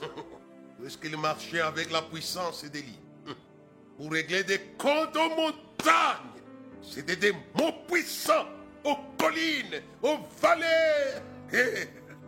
Puisqu'il 0.80 1.16
marchait 1.16 1.60
avec 1.60 1.90
la 1.92 2.02
puissance 2.02 2.64
de 2.64 2.78
lits 2.78 2.98
pour 3.96 4.10
régler 4.10 4.42
des 4.42 4.60
comptes 4.78 5.16
aux 5.16 5.28
montagnes. 5.28 6.42
C'était 6.82 7.16
des 7.16 7.32
mots 7.32 7.72
puissants 7.86 8.48
aux 8.84 8.96
collines, 9.16 9.80
aux 10.02 10.18
vallées, 10.40 11.20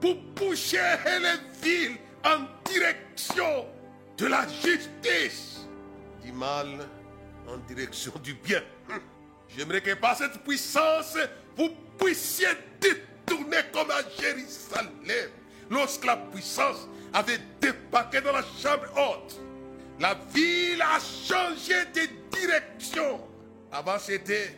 pour 0.01 0.17
pousser 0.35 0.79
les 1.05 1.63
villes 1.63 1.99
en 2.25 2.47
direction 2.65 3.67
de 4.17 4.27
la 4.27 4.47
justice, 4.49 5.67
du 6.23 6.33
mal 6.33 6.89
en 7.47 7.59
direction 7.69 8.13
du 8.23 8.35
bien. 8.35 8.63
J'aimerais 9.49 9.83
que 9.83 9.95
par 9.95 10.17
cette 10.17 10.43
puissance, 10.43 11.17
vous 11.57 11.71
puissiez 11.99 12.49
détourner 12.81 13.59
comme 13.73 13.91
à 13.91 14.01
Jérusalem, 14.19 15.31
lorsque 15.71 16.05
la 16.05 16.17
puissance 16.17 16.89
avait 17.13 17.41
débarqué 17.61 18.21
dans 18.21 18.33
la 18.33 18.43
chambre 18.43 18.87
haute. 18.97 19.41
La 20.01 20.15
ville 20.35 20.83
a 20.83 20.99
changé 20.99 21.85
de 21.95 22.37
direction. 22.37 23.21
Avant, 23.71 23.99
c'était 23.99 24.57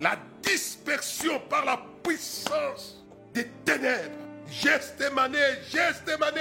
la 0.00 0.16
dispersion 0.42 1.40
par 1.48 1.64
la 1.64 1.80
puissance 2.02 3.04
des 3.34 3.48
ténèbres, 3.64 4.14
Gestemane, 4.48 5.36
Gestemane 5.68 6.34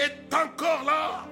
est 0.00 0.34
encore 0.34 0.84
là. 0.84 1.26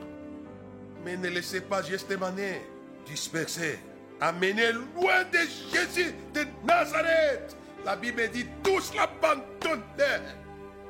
Mais 1.04 1.16
ne 1.16 1.28
laissez 1.28 1.60
pas 1.60 1.82
Gestemane 1.82 2.60
disperser, 3.06 3.78
amener 4.20 4.72
loin 4.72 5.24
de 5.32 5.38
Jésus 5.72 6.14
de 6.34 6.44
Nazareth. 6.66 7.56
La 7.84 7.96
Bible 7.96 8.28
dit 8.30 8.46
tous 8.62 8.92
l'abandonnèrent. 8.94 10.36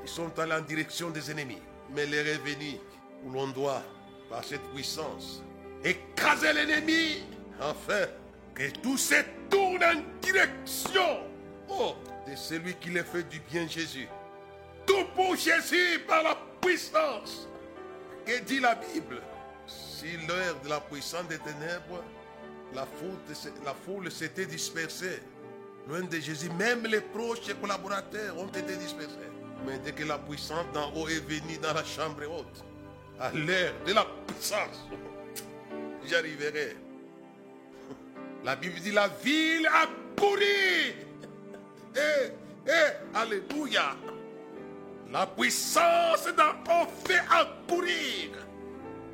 Ils 0.02 0.08
sont 0.08 0.36
allés 0.38 0.54
en 0.54 0.60
direction 0.60 1.10
des 1.10 1.30
ennemis. 1.30 1.62
Mais 1.94 2.06
les 2.06 2.20
revenus 2.20 2.76
où 3.24 3.30
l'on 3.30 3.48
doit, 3.48 3.82
par 4.28 4.44
cette 4.44 4.62
puissance, 4.74 5.42
écraser 5.84 6.52
l'ennemi, 6.52 7.22
afin 7.60 8.06
que 8.54 8.70
tout 8.82 8.98
se 8.98 9.14
tourne 9.48 9.82
en 9.82 10.02
direction 10.20 11.20
oh, 11.68 11.94
de 12.28 12.34
celui 12.36 12.74
qui 12.74 12.90
les 12.90 13.04
fait 13.04 13.22
du 13.24 13.40
bien 13.50 13.66
Jésus. 13.66 14.08
Tout 14.86 15.04
pour 15.14 15.36
Jésus 15.36 16.00
par 16.06 16.22
la 16.22 16.36
puissance. 16.60 17.47
Dit 18.46 18.60
la 18.60 18.74
Bible? 18.74 19.22
Si 19.66 20.04
l'heure 20.26 20.60
de 20.62 20.68
la 20.68 20.80
puissance 20.80 21.26
des 21.28 21.38
ténèbres, 21.38 22.04
la 22.74 22.84
foule, 22.84 23.16
la 23.64 23.72
foule 23.72 24.10
s'était 24.12 24.44
dispersée. 24.44 25.22
Loin 25.88 26.02
de 26.02 26.18
Jésus, 26.18 26.50
même 26.50 26.84
les 26.84 27.00
proches 27.00 27.48
et 27.48 27.54
collaborateurs 27.54 28.36
ont 28.38 28.48
été 28.48 28.76
dispersés. 28.76 29.16
Mais 29.66 29.78
dès 29.78 29.92
que 29.92 30.04
la 30.04 30.18
puissance 30.18 30.66
d'en 30.74 30.92
haut 30.92 31.08
est 31.08 31.26
venue 31.26 31.56
dans 31.56 31.72
la 31.72 31.82
chambre 31.84 32.22
haute, 32.30 32.64
à 33.18 33.32
l'heure 33.32 33.72
de 33.86 33.94
la 33.94 34.06
puissance, 34.26 34.86
j'arriverai. 36.06 36.76
La 38.44 38.56
Bible 38.56 38.78
dit 38.80 38.92
la 38.92 39.08
ville 39.08 39.66
a 39.66 39.86
couru. 40.20 40.44
Eh, 41.96 42.30
eh, 42.68 43.16
alléluia. 43.16 43.96
La 45.10 45.26
puissance 45.26 46.28
d'en 46.36 46.52
haut 46.70 46.86
fait 47.06 47.22
accourir. 47.30 48.30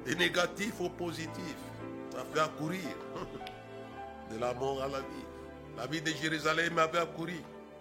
De 0.05 0.15
négatif 0.15 0.73
au 0.81 0.89
positif. 0.89 1.57
Ça 2.11 2.25
fait 2.33 2.41
accourir. 2.41 2.81
De 4.31 4.39
la 4.39 4.53
mort 4.55 4.83
à 4.83 4.89
la 4.89 4.99
vie. 4.99 5.27
La 5.77 5.87
vie 5.87 6.01
de 6.01 6.11
Jérusalem 6.11 6.79
avait 6.79 6.99
accouru. 6.99 7.41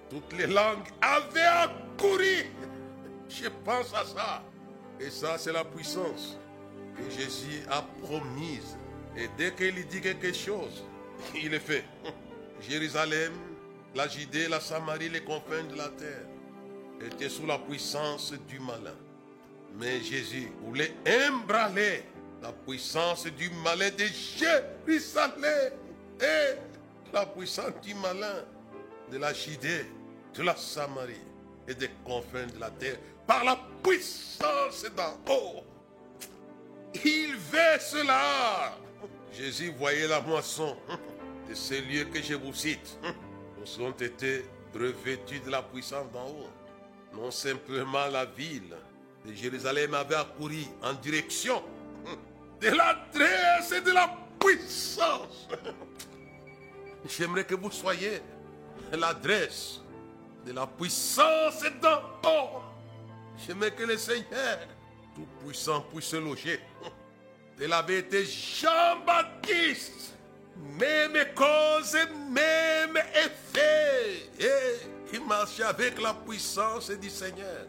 Toutes 0.10 0.34
les 0.34 0.48
langues 0.48 0.88
avaient 1.02 1.42
accouru. 1.42 2.46
Je 3.30 3.48
pense 3.64 3.94
à 3.94 4.06
ça. 4.06 4.44
Et 5.00 5.10
ça, 5.10 5.38
c'est 5.38 5.52
la 5.52 5.64
puissance 5.64 6.38
que 6.96 7.10
Jésus 7.10 7.64
a 7.70 7.84
promise. 8.04 8.78
Et 9.18 9.28
dès 9.38 9.54
qu'il 9.54 9.88
dit 9.88 10.02
quelque 10.02 10.34
chose, 10.34 10.84
il 11.36 11.54
est 11.54 11.60
fait. 11.60 11.86
Jérusalem, 12.62 13.34
la 13.96 14.08
Judée, 14.08 14.48
la 14.48 14.60
Samarie, 14.60 15.10
les 15.10 15.24
confins 15.24 15.64
de 15.64 15.76
la 15.76 15.90
terre 15.90 16.28
étaient 17.06 17.30
sous 17.30 17.46
la 17.46 17.58
puissance 17.60 18.34
du 18.48 18.60
malin. 18.60 18.96
Mais 19.80 20.02
Jésus 20.02 20.52
voulait 20.64 20.94
embraler 21.30 22.04
la 22.42 22.52
puissance 22.52 23.26
du 23.26 23.50
malin 23.64 23.90
de 23.90 24.06
Jérusalem 24.06 25.74
et 26.22 26.58
la 27.12 27.26
puissance 27.26 27.74
du 27.82 27.96
malin 27.96 28.44
de 29.12 29.18
la 29.18 29.34
Judée, 29.34 29.86
de 30.36 30.44
la 30.44 30.56
Samarie 30.56 31.16
et 31.68 31.74
des 31.74 31.90
confins 32.04 32.46
de 32.54 32.60
la 32.60 32.70
terre 32.72 32.98
par 33.26 33.44
la 33.44 33.58
puissance 33.84 34.86
d'en 34.96 35.34
haut. 35.34 35.64
Il 37.04 37.36
veut 37.36 37.80
cela. 37.80 38.78
Jésus 39.32 39.74
voyait 39.78 40.08
la 40.08 40.22
moisson 40.22 40.76
de 41.50 41.54
ces 41.56 41.82
lieux 41.82 42.06
que 42.06 42.22
je 42.22 42.36
vous 42.36 42.54
cite. 42.54 42.98
Ils 43.66 43.82
ont 43.82 43.92
été 43.92 44.46
revêtus 44.74 45.40
de 45.40 45.50
la 45.50 45.64
puissance 45.64 46.12
d'en 46.12 46.28
haut. 46.28 46.50
Non 47.16 47.32
simplement 47.32 48.08
la 48.08 48.26
ville 48.26 48.76
de 49.26 49.34
Jérusalem 49.34 49.94
avait 49.94 50.16
accouru 50.16 50.66
en 50.82 50.94
direction 50.94 51.64
de 52.60 52.70
l'adresse 52.70 53.72
et 53.72 53.82
de 53.82 53.92
la 53.92 54.16
puissance. 54.40 55.48
J'aimerais 57.08 57.46
que 57.46 57.56
vous 57.56 57.72
soyez 57.72 58.22
l'adresse 58.92 59.82
de 60.46 60.52
la 60.54 60.68
puissance 60.68 61.64
d'en 61.82 62.02
haut. 62.26 62.62
J'aimerais 63.46 63.72
que 63.72 63.84
le 63.84 63.98
Seigneur 63.98 64.60
Tout-Puissant 65.16 65.82
puisse 65.82 66.06
se 66.06 66.16
loger. 66.18 66.60
Il 67.62 67.72
avait 67.72 68.00
été 68.00 68.26
Jean-Baptiste. 68.26 70.14
Même 70.80 71.18
cause, 71.36 71.98
même 72.30 72.98
effet. 72.98 74.30
Et 74.40 74.93
il 75.14 75.24
marchait 75.26 75.64
avec 75.64 76.02
la 76.02 76.14
puissance 76.14 76.90
du 76.90 77.10
Seigneur. 77.10 77.68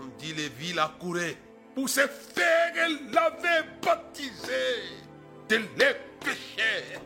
On 0.00 0.06
dit 0.18 0.32
les 0.32 0.48
villes 0.48 0.78
accouraient 0.78 1.36
pour 1.74 1.88
se 1.88 2.06
faire 2.06 2.88
laver, 3.12 3.68
baptiser 3.82 5.00
de 5.48 5.56
les 5.56 5.96
péchés. 6.20 6.98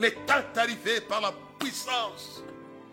Les 0.00 0.12
temps 0.12 0.42
arrivés 0.56 1.00
par 1.02 1.20
la 1.20 1.32
puissance. 1.58 2.42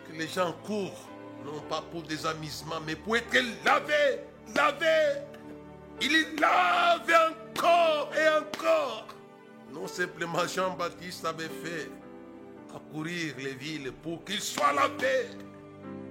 Que 0.07 0.17
les 0.17 0.27
gens 0.27 0.53
courent, 0.65 1.07
non 1.45 1.61
pas 1.61 1.81
pour 1.91 2.03
des 2.03 2.25
amusements, 2.25 2.81
mais 2.85 2.95
pour 2.95 3.15
être 3.15 3.33
lavés, 3.65 4.19
lavés. 4.53 5.21
Il 6.01 6.39
lavait 6.39 7.15
encore 7.15 8.11
et 8.15 8.27
encore. 8.37 9.07
Non 9.71 9.87
simplement 9.87 10.45
Jean-Baptiste 10.45 11.23
avait 11.25 11.47
fait 11.47 11.89
accourir 12.75 13.35
les 13.37 13.53
villes 13.53 13.91
pour 14.03 14.23
qu'ils 14.23 14.41
soient 14.41 14.73
lavés. 14.73 15.29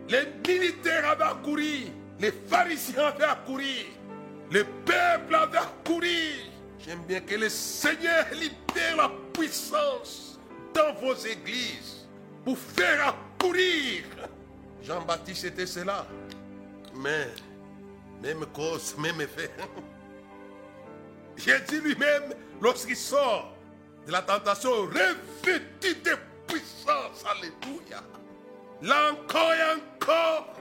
Les 0.08 0.26
militaires 0.46 1.10
avaient 1.10 1.24
accouru. 1.24 1.86
Les 2.18 2.32
pharisiens 2.32 3.06
avaient 3.06 3.24
accouru. 3.24 3.86
Le 4.50 4.64
peuple 4.84 5.34
avait 5.34 5.58
accouru. 5.58 6.50
J'aime 6.78 7.02
bien 7.06 7.20
que 7.20 7.34
le 7.34 7.48
Seigneur 7.48 8.26
libère 8.32 8.96
la 8.96 9.10
puissance 9.32 10.38
dans 10.74 10.94
vos 10.94 11.14
églises 11.14 12.08
pour 12.44 12.58
faire 12.58 13.08
accourir. 13.08 14.04
Jean-Baptiste 14.82 15.44
était 15.44 15.66
cela. 15.66 16.06
Mais, 16.94 17.28
même 18.22 18.44
cause, 18.52 18.96
même 18.98 19.20
effet. 19.20 19.50
Jésus 21.36 21.80
lui-même, 21.80 22.34
lorsqu'il 22.60 22.96
sort 22.96 23.54
de 24.06 24.12
la 24.12 24.22
tentation, 24.22 24.70
revêtu 24.70 25.94
de 26.02 26.16
puissance, 26.50 27.24
alléluia. 27.24 28.02
Là 28.82 29.12
encore 29.12 29.52
et 29.52 29.78
encore, 29.78 30.54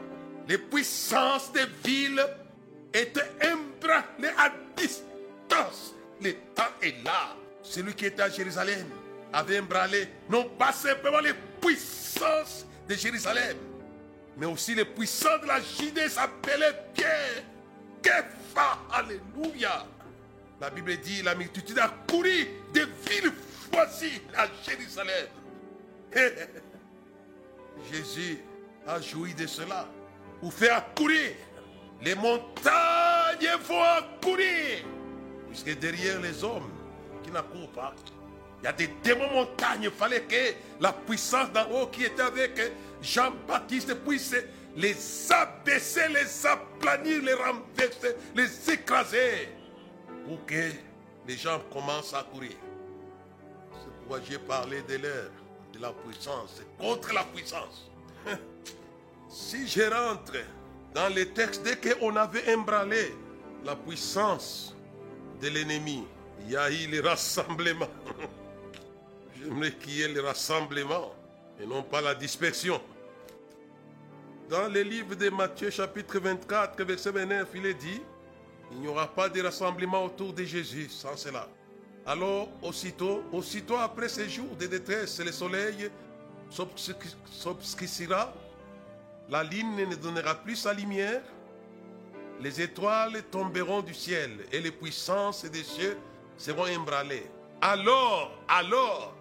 les 0.47 0.57
puissances 0.57 1.51
des 1.51 1.65
villes 1.83 2.25
étaient 2.93 3.31
embranlées 3.43 4.33
à 4.37 4.51
distance. 4.75 5.95
Le 6.21 6.33
temps 6.55 6.63
est 6.81 7.03
là. 7.03 7.35
Celui 7.61 7.93
qui 7.93 8.05
était 8.05 8.23
à 8.23 8.29
Jérusalem 8.29 8.87
avait 9.31 9.59
embranlé 9.59 10.07
non 10.29 10.45
pas 10.57 10.71
simplement 10.71 11.19
les 11.19 11.33
puissances 11.61 12.65
de 12.87 12.95
Jérusalem, 12.95 13.57
mais 14.37 14.47
aussi 14.47 14.73
les 14.73 14.85
puissances 14.85 15.41
de 15.41 15.47
la 15.47 15.59
Judée 15.61 16.09
s'appelaient 16.09 16.75
Pierre. 16.93 17.43
Kefa, 18.01 18.79
alléluia. 18.91 19.85
La 20.59 20.69
Bible 20.69 20.97
dit 20.97 21.21
la 21.21 21.35
multitude 21.35 21.77
a 21.79 21.89
couru 22.07 22.47
des 22.73 22.85
villes 23.07 23.31
voisines 23.71 24.21
à 24.35 24.47
Jérusalem. 24.65 25.27
Jésus 27.91 28.39
a 28.87 28.99
joui 29.01 29.33
de 29.33 29.47
cela 29.47 29.87
pour 30.39 30.53
faire 30.53 30.77
accourir. 30.77 31.31
Les 32.01 32.15
montagnes 32.15 33.57
vont 33.67 33.83
accourir. 33.83 34.85
Puisque 35.47 35.77
derrière 35.79 36.21
les 36.21 36.43
hommes 36.43 36.71
qui 37.23 37.31
n'accourent 37.31 37.71
pas, 37.71 37.93
il 38.61 38.65
y 38.65 38.67
a 38.67 38.73
des 38.73 38.89
démons 39.03 39.31
montagnes. 39.31 39.83
Il 39.83 39.91
fallait 39.91 40.21
que 40.21 40.53
la 40.79 40.93
puissance 40.93 41.51
d'en 41.51 41.69
haut 41.71 41.87
qui 41.87 42.03
était 42.03 42.21
avec 42.21 42.59
Jean-Baptiste 43.01 43.95
puisse 44.03 44.35
les 44.75 45.31
abaisser, 45.31 46.07
les 46.09 46.45
aplanir, 46.45 47.21
les 47.23 47.33
renverser, 47.33 48.15
les 48.35 48.71
écraser 48.71 49.49
pour 50.25 50.45
que 50.45 50.71
les 51.27 51.37
gens 51.37 51.59
commencent 51.71 52.13
à 52.13 52.23
courir. 52.23 52.55
C'est 53.73 53.91
pourquoi 53.99 54.19
j'ai 54.27 54.39
parlé 54.39 54.81
de 54.83 54.95
l'heure, 54.97 55.31
de 55.73 55.79
la 55.79 55.91
puissance, 55.91 56.61
contre 56.77 57.13
la 57.13 57.23
puissance. 57.23 57.89
Si 59.31 59.67
je 59.67 59.83
rentre 59.83 60.33
dans 60.95 61.07
les 61.13 61.29
textes, 61.29 61.61
dès 61.63 61.77
qu'on 61.77 62.15
avait 62.15 62.55
embranlé 62.55 63.13
la 63.63 63.75
puissance 63.75 64.75
de 65.39 65.49
l'ennemi, 65.49 66.03
il 66.41 66.51
y 66.51 66.57
a 66.57 66.71
eu 66.71 66.87
le 66.87 67.07
rassemblement. 67.07 67.87
J'aimerais 69.37 69.73
qu'il 69.73 69.97
y 69.97 70.01
ait 70.01 70.07
le 70.07 70.21
rassemblement 70.21 71.13
et 71.61 71.67
non 71.67 71.83
pas 71.83 72.01
la 72.01 72.15
dispersion. 72.15 72.81
Dans 74.49 74.67
le 74.67 74.81
livre 74.81 75.13
de 75.13 75.29
Matthieu 75.29 75.69
chapitre 75.69 76.19
24, 76.19 76.83
verset 76.83 77.11
29, 77.11 77.49
il 77.53 77.65
est 77.67 77.73
dit, 77.75 78.01
il 78.71 78.79
n'y 78.79 78.87
aura 78.87 79.07
pas 79.07 79.29
de 79.29 79.41
rassemblement 79.41 80.05
autour 80.05 80.33
de 80.33 80.43
Jésus 80.43 80.89
sans 80.89 81.15
cela. 81.15 81.47
Alors, 82.09 82.49
aussitôt, 82.63 83.23
aussitôt 83.31 83.77
après 83.77 84.09
ces 84.09 84.27
jours 84.27 84.55
de 84.59 84.65
détresse, 84.65 85.19
le 85.19 85.31
soleil 85.31 85.91
s'obscurcira, 86.49 88.33
la 89.29 89.43
ligne 89.43 89.87
ne 89.87 89.93
donnera 89.93 90.33
plus 90.33 90.55
sa 90.55 90.73
lumière, 90.73 91.21
les 92.41 92.61
étoiles 92.61 93.21
tomberont 93.29 93.83
du 93.83 93.93
ciel 93.93 94.31
et 94.51 94.59
les 94.59 94.71
puissances 94.71 95.45
des 95.45 95.63
cieux 95.63 95.99
seront 96.35 96.65
ébranlées. 96.65 97.29
Alors, 97.61 98.31
alors, 98.47 99.13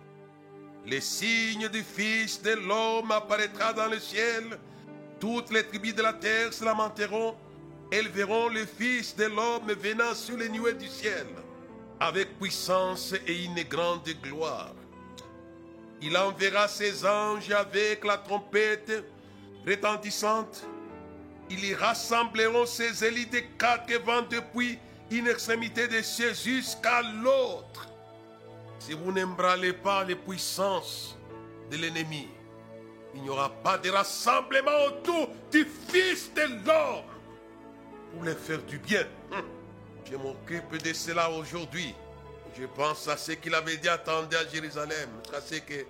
les 0.86 1.02
signes 1.02 1.68
du 1.68 1.82
Fils 1.82 2.40
de 2.40 2.52
l'homme 2.52 3.10
apparaîtra 3.10 3.74
dans 3.74 3.88
le 3.88 3.98
ciel. 3.98 4.58
Toutes 5.20 5.50
les 5.50 5.66
tribus 5.66 5.94
de 5.94 6.00
la 6.00 6.14
terre 6.14 6.54
se 6.54 6.64
lamenteront. 6.64 7.36
Elles 7.92 8.08
verront 8.08 8.48
le 8.48 8.64
Fils 8.64 9.14
de 9.14 9.24
l'homme 9.24 9.70
venant 9.78 10.14
sur 10.14 10.38
les 10.38 10.48
nuées 10.48 10.72
du 10.72 10.88
ciel, 10.88 11.26
avec 12.00 12.38
puissance 12.38 13.14
et 13.26 13.44
une 13.44 13.62
grande 13.64 14.08
gloire. 14.22 14.74
Il 16.00 16.16
enverra 16.16 16.68
ses 16.68 17.04
anges 17.04 17.50
avec 17.50 18.04
la 18.04 18.18
trompette 18.18 19.04
retentissante. 19.66 20.64
Ils 21.50 21.64
y 21.64 21.74
rassembleront 21.74 22.66
ses 22.66 23.04
élites 23.04 23.30
des 23.30 23.46
quatre 23.58 23.92
vents 24.04 24.22
depuis 24.30 24.78
une 25.10 25.26
extrémité 25.26 25.88
des 25.88 26.02
cieux 26.02 26.34
jusqu'à 26.34 27.02
l'autre. 27.22 27.88
Si 28.78 28.92
vous 28.92 29.10
n'embralez 29.10 29.72
pas 29.72 30.04
les 30.04 30.14
puissances 30.14 31.16
de 31.70 31.76
l'ennemi, 31.76 32.28
il 33.14 33.22
n'y 33.22 33.30
aura 33.30 33.50
pas 33.50 33.78
de 33.78 33.90
rassemblement 33.90 34.84
autour 34.86 35.30
du 35.50 35.66
Fils 35.88 36.32
de 36.34 36.42
l'homme 36.42 37.02
pour 38.12 38.24
les 38.24 38.34
faire 38.34 38.62
du 38.62 38.78
bien. 38.78 39.06
Je 40.10 40.16
m'occupe 40.16 40.82
de 40.82 40.92
cela 40.92 41.30
aujourd'hui. 41.30 41.94
Je 42.58 42.64
pense 42.64 43.06
à 43.08 43.16
ce 43.16 43.32
qu'il 43.32 43.54
avait 43.54 43.76
dit 43.76 43.88
attendez 43.88 44.36
à 44.36 44.48
Jérusalem, 44.48 45.08
à 45.34 45.60
que 45.60 45.84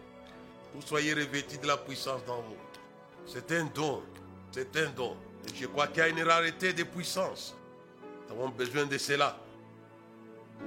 vous 0.75 0.83
soyez 0.83 1.15
revêtis 1.15 1.59
de 1.59 1.67
la 1.67 1.77
puissance 1.77 2.25
d'en 2.25 2.39
haut. 2.39 2.57
C'est 3.27 3.51
un 3.53 3.65
don, 3.67 4.03
c'est 4.51 4.77
un 4.77 4.91
don. 4.91 5.17
Je 5.55 5.67
crois 5.67 5.87
qu'il 5.87 5.99
y 5.99 6.01
a 6.03 6.09
une 6.09 6.23
rareté 6.23 6.73
de 6.73 6.83
puissance. 6.83 7.55
Nous 8.29 8.35
avons 8.35 8.49
besoin 8.49 8.87
de 8.87 8.99
cela. 8.99 9.39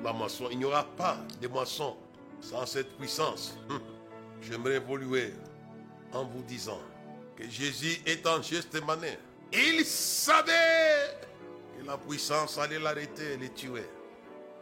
La 0.04 0.14
il 0.52 0.58
n'y 0.58 0.66
aura 0.66 0.84
pas 0.84 1.18
de 1.42 1.48
moisson 1.48 1.98
sans 2.40 2.66
cette 2.66 2.98
puissance. 2.98 3.56
Hum. 3.70 3.82
J'aimerais 4.42 4.76
évoluer 4.76 5.34
en 6.14 6.26
vous 6.26 6.42
disant 6.44 6.80
que 7.36 7.48
Jésus 7.50 8.02
est 8.06 8.26
en 8.26 8.42
juste 8.42 8.82
manière. 8.84 9.18
Il 9.54 9.86
savait 9.86 11.31
la 11.86 11.98
puissance 11.98 12.58
allait 12.58 12.80
l'arrêter, 12.80 13.38
les 13.38 13.50
tuer, 13.50 13.88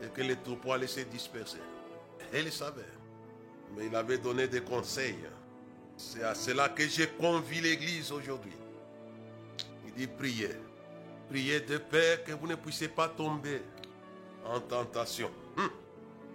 et 0.01 0.07
que 0.07 0.21
les 0.21 0.35
troupeaux 0.37 0.73
allaient 0.73 0.87
se 0.87 1.01
disperser. 1.01 1.59
Il 2.33 2.45
le 2.45 2.51
savait. 2.51 2.81
Mais 3.75 3.87
il 3.87 3.95
avait 3.95 4.17
donné 4.17 4.47
des 4.47 4.61
conseils. 4.61 5.19
C'est 5.97 6.23
à 6.23 6.33
cela 6.33 6.69
que 6.69 6.87
j'ai 6.87 7.07
convié 7.07 7.61
l'Église 7.61 8.11
aujourd'hui. 8.11 8.55
Il 9.85 9.93
dit 9.93 10.07
priez. 10.07 10.55
Priez 11.29 11.59
de 11.59 11.77
peur 11.77 12.23
que 12.23 12.31
vous 12.31 12.47
ne 12.47 12.55
puissiez 12.55 12.87
pas 12.87 13.07
tomber 13.07 13.61
en 14.45 14.59
tentation. 14.59 15.29
Hum. 15.57 15.69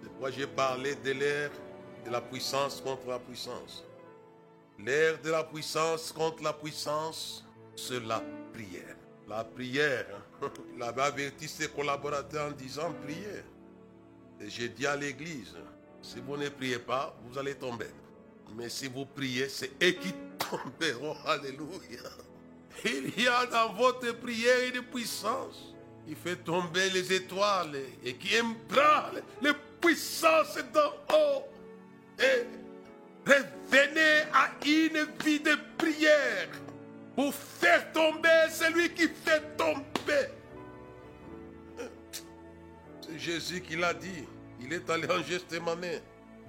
C'est 0.01 0.09
pourquoi 0.09 0.31
j'ai 0.31 0.47
parlé 0.47 0.95
de 0.95 1.11
l'ère 1.11 1.51
de 2.05 2.11
la 2.11 2.21
puissance 2.21 2.79
contre 2.81 3.07
la 3.07 3.19
puissance. 3.19 3.83
L'ère 4.79 5.19
de 5.21 5.31
la 5.31 5.43
puissance 5.43 6.11
contre 6.11 6.43
la 6.43 6.53
puissance, 6.53 7.43
c'est 7.75 8.03
la 8.05 8.21
prière. 8.53 8.95
La 9.27 9.43
prière. 9.43 10.05
il 10.75 10.83
avait 10.83 11.01
averti 11.01 11.47
ses 11.47 11.67
collaborateurs 11.67 12.47
en 12.47 12.51
disant 12.51 12.93
priez. 13.03 13.43
Et 14.41 14.49
j'ai 14.49 14.69
dit 14.69 14.85
à 14.85 14.95
l'église, 14.95 15.55
si 16.01 16.19
vous 16.19 16.37
ne 16.37 16.49
priez 16.49 16.79
pas, 16.79 17.15
vous 17.23 17.37
allez 17.37 17.55
tomber. 17.55 17.89
Mais 18.55 18.69
si 18.69 18.87
vous 18.87 19.05
priez, 19.05 19.49
c'est 19.49 19.71
eux 19.81 19.91
qui 19.91 20.13
tomberont. 20.37 21.15
Alléluia. 21.25 21.69
Il 22.83 23.23
y 23.23 23.27
a 23.27 23.45
dans 23.45 23.73
votre 23.73 24.11
prière 24.17 24.73
une 24.73 24.83
puissance 24.83 25.73
qui 26.05 26.13
fait 26.13 26.35
tomber 26.35 26.89
les 26.91 27.13
étoiles 27.13 27.77
et 28.03 28.13
qui 28.15 28.35
ébranle 28.35 29.23
les 29.41 29.53
puissances 29.81 30.57
d'en 30.73 31.15
haut. 31.15 31.43
Et 32.19 32.45
revenez 33.25 34.21
à 34.33 34.51
une 34.65 35.07
vie 35.23 35.39
de 35.39 35.55
prière 35.77 36.49
pour 37.15 37.33
faire 37.33 37.91
tomber 37.91 38.49
celui 38.51 38.93
qui 38.93 39.07
fait 39.07 39.41
tomber. 39.57 39.94
C'est 43.01 43.19
Jésus 43.19 43.61
qui 43.61 43.75
l'a 43.75 43.93
dit. 43.93 44.25
Il 44.61 44.73
est 44.73 44.89
allé 44.89 45.07
en 45.11 45.21
Gethsemane. 45.23 46.01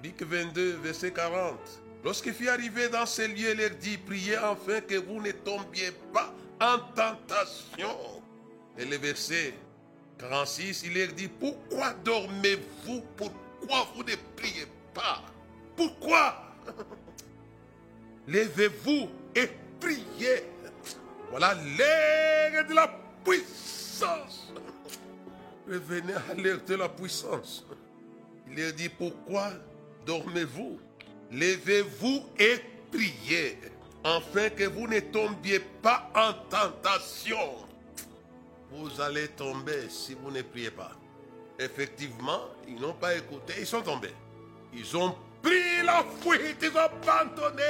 Luc 0.03 0.21
22, 0.21 0.77
verset 0.83 1.11
40. 1.11 1.57
Lorsqu'il 2.03 2.33
fut 2.33 2.47
arrivé 2.47 2.89
dans 2.89 3.05
ces 3.05 3.27
lieux, 3.27 3.51
il 3.51 3.57
leur 3.57 3.71
dit, 3.71 3.97
priez 3.97 4.37
enfin 4.37 4.81
que 4.81 4.95
vous 4.95 5.21
ne 5.21 5.31
tombiez 5.31 5.91
pas 6.13 6.33
en 6.61 6.79
tentation. 6.95 8.21
Et 8.77 8.85
le 8.85 8.97
verset 8.97 9.53
46, 10.19 10.83
il 10.85 10.93
leur 10.93 11.09
dit, 11.13 11.27
pourquoi 11.27 11.93
dormez-vous? 12.03 13.03
Pourquoi 13.15 13.87
vous 13.95 14.03
ne 14.03 14.15
priez 14.35 14.67
pas? 14.93 15.23
Pourquoi? 15.75 16.43
Levez-vous 18.27 19.09
et 19.35 19.49
priez. 19.79 20.43
Voilà 21.29 21.55
l'air 21.77 22.65
de 22.67 22.73
la 22.73 22.87
puissance. 23.27 24.47
Revenez 25.67 26.13
de 26.65 26.75
la 26.75 26.87
puissance. 26.87 27.65
Il 28.49 28.55
leur 28.55 28.73
dit, 28.73 28.89
pourquoi 28.89 29.51
dormez-vous? 30.05 30.79
Levez-vous 31.31 32.23
et 32.39 32.59
priez, 32.89 33.57
afin 34.03 34.49
que 34.49 34.63
vous 34.63 34.87
ne 34.87 35.01
tombiez 35.01 35.59
pas 35.59 36.09
en 36.15 36.33
tentation. 36.49 37.55
Vous 38.71 39.01
allez 39.01 39.27
tomber 39.29 39.89
si 39.89 40.13
vous 40.13 40.31
ne 40.31 40.41
priez 40.41 40.71
pas. 40.71 40.91
Effectivement, 41.59 42.41
ils 42.67 42.79
n'ont 42.79 42.93
pas 42.93 43.15
écouté, 43.15 43.53
ils 43.59 43.65
sont 43.65 43.81
tombés. 43.81 44.13
Ils 44.73 44.95
ont 44.95 45.15
pris 45.41 45.83
la 45.83 46.05
fuite, 46.21 46.57
ils 46.61 46.69
ont 46.69 46.79
abandonné. 46.79 47.63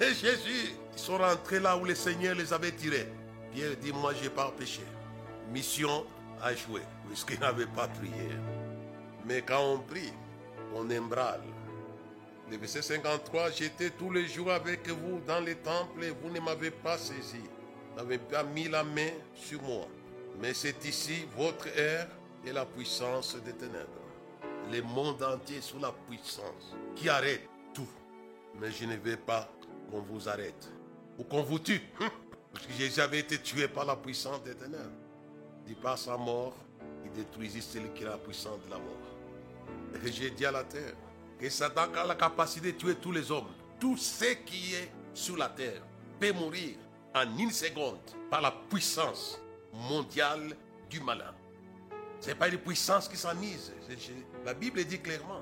Et 0.00 0.14
Jésus, 0.14 0.74
ils 0.92 0.98
sont 0.98 1.18
rentrés 1.18 1.58
là 1.58 1.76
où 1.76 1.84
le 1.84 1.94
Seigneur 1.94 2.36
les 2.36 2.52
avait 2.52 2.72
tirés. 2.72 3.08
Pierre 3.54 3.76
dit, 3.76 3.92
moi, 3.92 4.12
je 4.14 4.24
n'ai 4.24 4.30
pas 4.30 4.52
péché. 4.58 4.82
Mission 5.52 6.04
à 6.42 6.52
jouer, 6.54 6.82
puisqu'il 7.06 7.38
n'avait 7.38 7.66
pas 7.66 7.86
prié. 7.86 8.30
Mais 9.24 9.42
quand 9.42 9.62
on 9.62 9.78
prie, 9.78 10.12
on 10.74 10.90
embrale. 10.90 11.40
Le 12.50 12.56
verset 12.56 12.82
53, 12.82 13.52
j'étais 13.52 13.90
tous 13.90 14.10
les 14.10 14.26
jours 14.26 14.50
avec 14.50 14.88
vous 14.88 15.20
dans 15.26 15.40
les 15.40 15.54
temples 15.54 16.02
et 16.02 16.10
vous 16.10 16.30
ne 16.30 16.40
m'avez 16.40 16.72
pas 16.72 16.98
saisi. 16.98 17.42
N'avez 17.96 18.18
pas 18.18 18.42
mis 18.42 18.68
la 18.68 18.82
main 18.82 19.10
sur 19.34 19.62
moi. 19.62 19.86
Mais 20.40 20.52
c'est 20.52 20.84
ici 20.84 21.24
votre 21.36 21.68
air 21.78 22.08
et 22.44 22.52
la 22.52 22.66
puissance 22.66 23.36
des 23.36 23.52
ténèbres. 23.52 23.88
Le 24.72 24.82
monde 24.82 25.22
entier 25.22 25.60
sous 25.60 25.78
la 25.78 25.92
puissance 26.08 26.74
qui 26.96 27.08
arrête 27.08 27.48
tout. 27.72 27.88
Mais 28.60 28.72
je 28.72 28.84
ne 28.84 28.96
veux 28.96 29.16
pas 29.16 29.48
qu'on 29.90 30.00
vous 30.00 30.28
arrête 30.28 30.70
ou 31.18 31.22
qu'on 31.22 31.42
vous 31.42 31.60
tue. 31.60 31.80
Parce 32.54 32.66
que 32.66 32.72
Jésus 32.72 33.00
avait 33.00 33.18
été 33.18 33.38
tué 33.38 33.66
par 33.66 33.84
la 33.84 33.96
puissance 33.96 34.42
des 34.44 34.54
ténèbres. 34.54 34.84
Il 35.66 35.74
par 35.74 35.98
sa 35.98 36.16
mort, 36.16 36.54
il 37.04 37.10
détruisit 37.10 37.62
celui 37.62 37.90
qui 37.90 38.04
a 38.04 38.10
la 38.10 38.16
puissance 38.16 38.60
de 38.64 38.70
la 38.70 38.78
mort. 38.78 40.04
Et 40.04 40.12
j'ai 40.12 40.30
dit 40.30 40.46
à 40.46 40.52
la 40.52 40.62
terre 40.62 40.94
que 41.38 41.50
Satan 41.50 41.92
a 41.94 42.04
la 42.04 42.14
capacité 42.14 42.72
de 42.72 42.78
tuer 42.78 42.94
tous 42.94 43.10
les 43.10 43.30
hommes. 43.32 43.48
Tout 43.80 43.96
ce 43.96 44.34
qui 44.46 44.74
est 44.74 44.90
sur 45.12 45.36
la 45.36 45.48
terre 45.48 45.82
peut 46.20 46.32
mourir 46.32 46.76
en 47.12 47.38
une 47.38 47.50
seconde 47.50 47.98
par 48.30 48.40
la 48.40 48.52
puissance 48.52 49.40
mondiale 49.72 50.56
du 50.88 51.00
malin. 51.00 51.34
Ce 52.20 52.28
n'est 52.28 52.36
pas 52.36 52.48
une 52.48 52.58
puissance 52.58 53.08
qui 53.08 53.16
s'amise. 53.16 53.72
La 54.44 54.54
Bible 54.54 54.84
dit 54.84 55.00
clairement. 55.00 55.40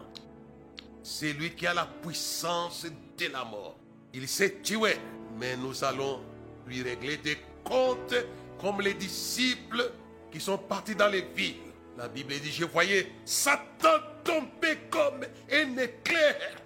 C'est 1.02 1.32
lui 1.34 1.54
qui 1.54 1.66
a 1.66 1.74
la 1.74 1.84
puissance 1.84 2.86
de 3.18 3.26
la 3.26 3.44
mort. 3.44 3.76
Il 4.14 4.26
s'est 4.28 4.60
tué, 4.62 4.96
mais 5.36 5.56
nous 5.56 5.84
allons 5.84 6.20
lui 6.66 6.82
régler 6.82 7.16
des 7.18 7.38
comptes 7.64 8.14
comme 8.60 8.80
les 8.80 8.94
disciples 8.94 9.90
qui 10.30 10.40
sont 10.40 10.58
partis 10.58 10.94
dans 10.94 11.08
les 11.08 11.22
villes. 11.22 11.56
La 11.98 12.08
Bible 12.08 12.32
dit, 12.40 12.50
je 12.50 12.64
voyais 12.64 13.12
Satan 13.24 13.98
tomber 14.24 14.78
comme 14.90 15.24
un 15.50 15.76
éclair, 15.76 16.56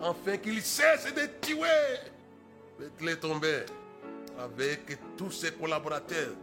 afin 0.00 0.36
qu'il 0.36 0.60
cesse 0.62 1.12
de 1.14 1.28
tuer. 1.40 1.58
Est 3.08 3.16
tombé 3.16 3.64
avec 4.38 4.98
tous 5.16 5.30
ses 5.30 5.52
collaborateurs. 5.52 6.34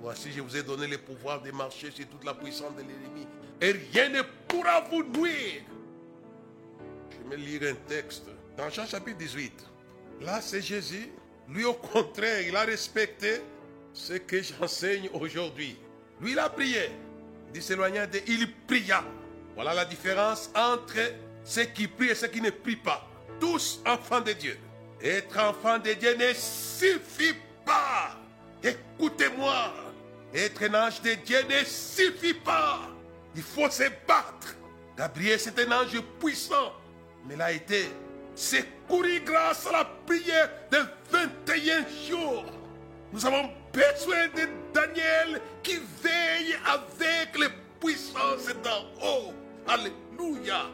Voici, 0.00 0.30
je 0.32 0.40
vous 0.40 0.56
ai 0.56 0.62
donné 0.62 0.86
le 0.86 0.98
pouvoir 0.98 1.40
de 1.42 1.50
marcher 1.50 1.90
sur 1.90 2.06
toute 2.06 2.24
la 2.24 2.34
puissance 2.34 2.74
de 2.76 2.82
l'ennemi. 2.82 3.26
Et 3.60 3.72
rien 3.72 4.08
ne 4.10 4.22
pourra 4.46 4.82
vous 4.82 5.02
nuire. 5.02 5.62
Je 7.10 7.30
vais 7.30 7.36
lire 7.36 7.62
un 7.70 7.74
texte 7.88 8.26
dans 8.56 8.68
Jean 8.70 8.86
chapitre 8.86 9.18
18. 9.18 9.52
Là, 10.20 10.40
c'est 10.40 10.62
Jésus. 10.62 11.10
Lui, 11.48 11.64
au 11.64 11.74
contraire, 11.74 12.40
il 12.40 12.56
a 12.56 12.62
respecté 12.62 13.40
ce 13.92 14.14
que 14.14 14.42
j'enseigne 14.42 15.08
aujourd'hui. 15.12 15.76
Lui, 16.20 16.32
il 16.32 16.38
a 16.38 16.48
prié. 16.48 16.90
Il 17.54 17.62
s'éloigna 17.62 18.06
de... 18.06 18.20
Il 18.26 18.52
pria. 18.66 19.04
Voilà 19.54 19.72
la 19.72 19.84
différence 19.84 20.50
entre 20.54 20.98
ceux 21.44 21.64
qui 21.64 21.88
prient 21.88 22.10
et 22.10 22.14
ceux 22.14 22.28
qui 22.28 22.40
ne 22.40 22.50
prient 22.50 22.76
pas. 22.76 23.08
Tous 23.40 23.80
enfants 23.86 24.20
de 24.20 24.32
Dieu. 24.32 24.58
Être 25.02 25.38
enfant 25.38 25.78
de 25.78 25.92
Dieu 25.92 26.16
ne 26.16 26.32
suffit 26.34 27.34
pas. 27.64 28.16
Écoutez-moi. 28.62 29.72
Être 30.34 30.64
un 30.64 30.86
ange 30.86 31.00
de 31.02 31.14
Dieu 31.14 31.38
ne 31.48 31.64
suffit 31.64 32.34
pas. 32.34 32.80
Il 33.34 33.42
faut 33.42 33.70
se 33.70 33.84
battre. 34.06 34.56
Gabriel, 34.96 35.38
c'est 35.38 35.58
un 35.60 35.72
ange 35.72 36.00
puissant. 36.20 36.72
Mais 37.26 37.34
il 37.34 37.42
a 37.42 37.52
été 37.52 37.86
secouru 38.36 39.20
grâce 39.24 39.66
à 39.66 39.72
la 39.72 39.84
prière 40.06 40.50
de 40.70 40.78
21 41.10 41.86
jours. 42.08 42.44
Nous 43.12 43.24
avons 43.26 43.50
besoin 43.72 44.28
de 44.28 44.48
Daniel 44.72 45.40
qui 45.62 45.78
veille 46.02 46.54
avec 46.66 47.36
les 47.38 47.48
puissances 47.80 48.54
d'en 48.62 48.82
haut. 49.04 49.32
Alléluia. 49.66 50.66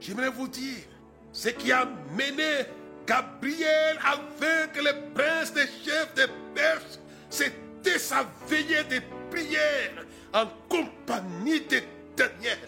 J'aimerais 0.00 0.30
vous 0.30 0.48
dire, 0.48 0.84
ce 1.32 1.48
qui 1.48 1.72
a 1.72 1.86
mené 2.12 2.66
Gabriel 3.06 3.98
vaincre 4.40 4.80
le 4.82 5.14
prince 5.14 5.52
des 5.52 5.66
chefs 5.66 6.14
des 6.14 6.26
Perses, 6.54 7.00
c'était 7.28 7.98
sa 7.98 8.26
veillée 8.48 8.84
de 8.84 9.00
prière 9.30 10.04
en 10.32 10.46
compagnie 10.68 11.60
de 11.60 11.80
Daniel. 12.16 12.58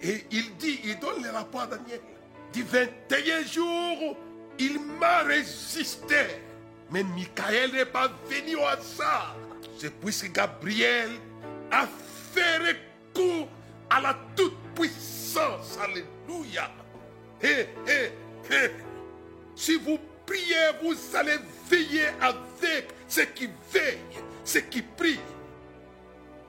Et 0.00 0.24
il 0.30 0.56
dit, 0.56 0.80
il 0.84 0.98
donne 0.98 1.22
le 1.22 1.30
rapport 1.30 1.62
à 1.62 1.66
Daniel. 1.66 2.00
Du 2.52 2.62
21 2.62 3.44
jours, 3.44 4.16
il 4.58 4.80
m'a 4.80 5.22
résisté. 5.22 6.26
Mais 6.90 7.02
Michael 7.02 7.72
n'est 7.72 7.84
pas 7.84 8.10
venu 8.28 8.56
au 8.56 8.64
hasard. 8.64 9.36
C'est 9.78 9.92
puisque 10.00 10.32
Gabriel 10.32 11.10
a 11.70 11.86
fait 12.32 12.58
recours 12.58 13.48
à 13.90 14.00
la 14.00 14.16
toute-puissance. 14.34 15.78
Alléluia. 15.82 16.70
Hé, 17.42 17.68
hé, 17.86 18.12
hé. 18.50 18.70
Si 19.54 19.76
vous 19.76 19.98
priez, 20.24 20.70
vous 20.82 20.94
allez 21.16 21.36
veiller 21.68 22.08
avec 22.20 22.88
ceux 23.08 23.24
qui 23.24 23.48
veillent, 23.72 24.22
ceux 24.44 24.60
qui 24.60 24.82
prient. 24.82 25.20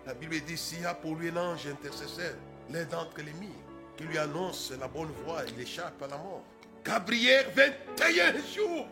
La 0.06 0.14
Bible 0.14 0.40
dit 0.42 0.58
s'il 0.58 0.82
y 0.82 0.86
a 0.86 0.94
pour 0.94 1.16
lui 1.16 1.30
un 1.30 1.38
ange 1.38 1.68
intercesseur, 1.68 2.36
l'un 2.70 2.86
d'entre 2.86 3.18
les 3.18 3.34
miens, 3.34 3.50
qui 3.98 4.04
lui 4.04 4.18
annonce 4.18 4.72
la 4.80 4.88
bonne 4.88 5.12
voie, 5.26 5.42
il 5.56 5.62
échappe 5.62 6.02
à 6.04 6.08
la 6.08 6.18
mort. 6.18 6.44
Gabriel, 6.86 7.48
21 7.56 8.34
jours, 8.54 8.88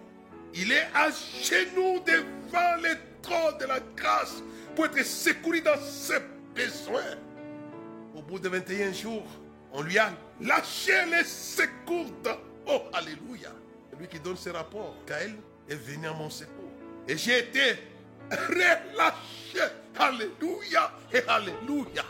il 0.53 0.71
est 0.71 0.87
à 0.93 1.09
genoux 1.09 2.01
devant 2.05 2.81
le 2.81 2.95
trône 3.21 3.57
de 3.59 3.65
la 3.65 3.79
grâce 3.95 4.43
pour 4.75 4.85
être 4.85 5.05
secouru 5.05 5.61
dans 5.61 5.79
ses 5.79 6.19
besoins. 6.53 7.15
Au 8.15 8.21
bout 8.21 8.39
de 8.39 8.49
21 8.49 8.91
jours, 8.91 9.25
on 9.71 9.81
lui 9.81 9.97
a 9.97 10.11
lâché 10.41 10.93
les 11.11 11.23
secours. 11.23 12.11
Oh, 12.67 12.81
alléluia. 12.93 13.51
Lui 13.99 14.07
qui 14.07 14.19
donne 14.19 14.35
ses 14.35 14.51
rapports, 14.51 14.95
Kael 15.05 15.35
est 15.69 15.75
venu 15.75 16.07
à 16.07 16.13
mon 16.13 16.29
secours. 16.29 16.71
Et 17.07 17.17
j'ai 17.17 17.39
été 17.39 17.77
relâché. 18.29 19.71
Alléluia 19.97 20.91
et 21.13 21.21
Alléluia. 21.27 22.03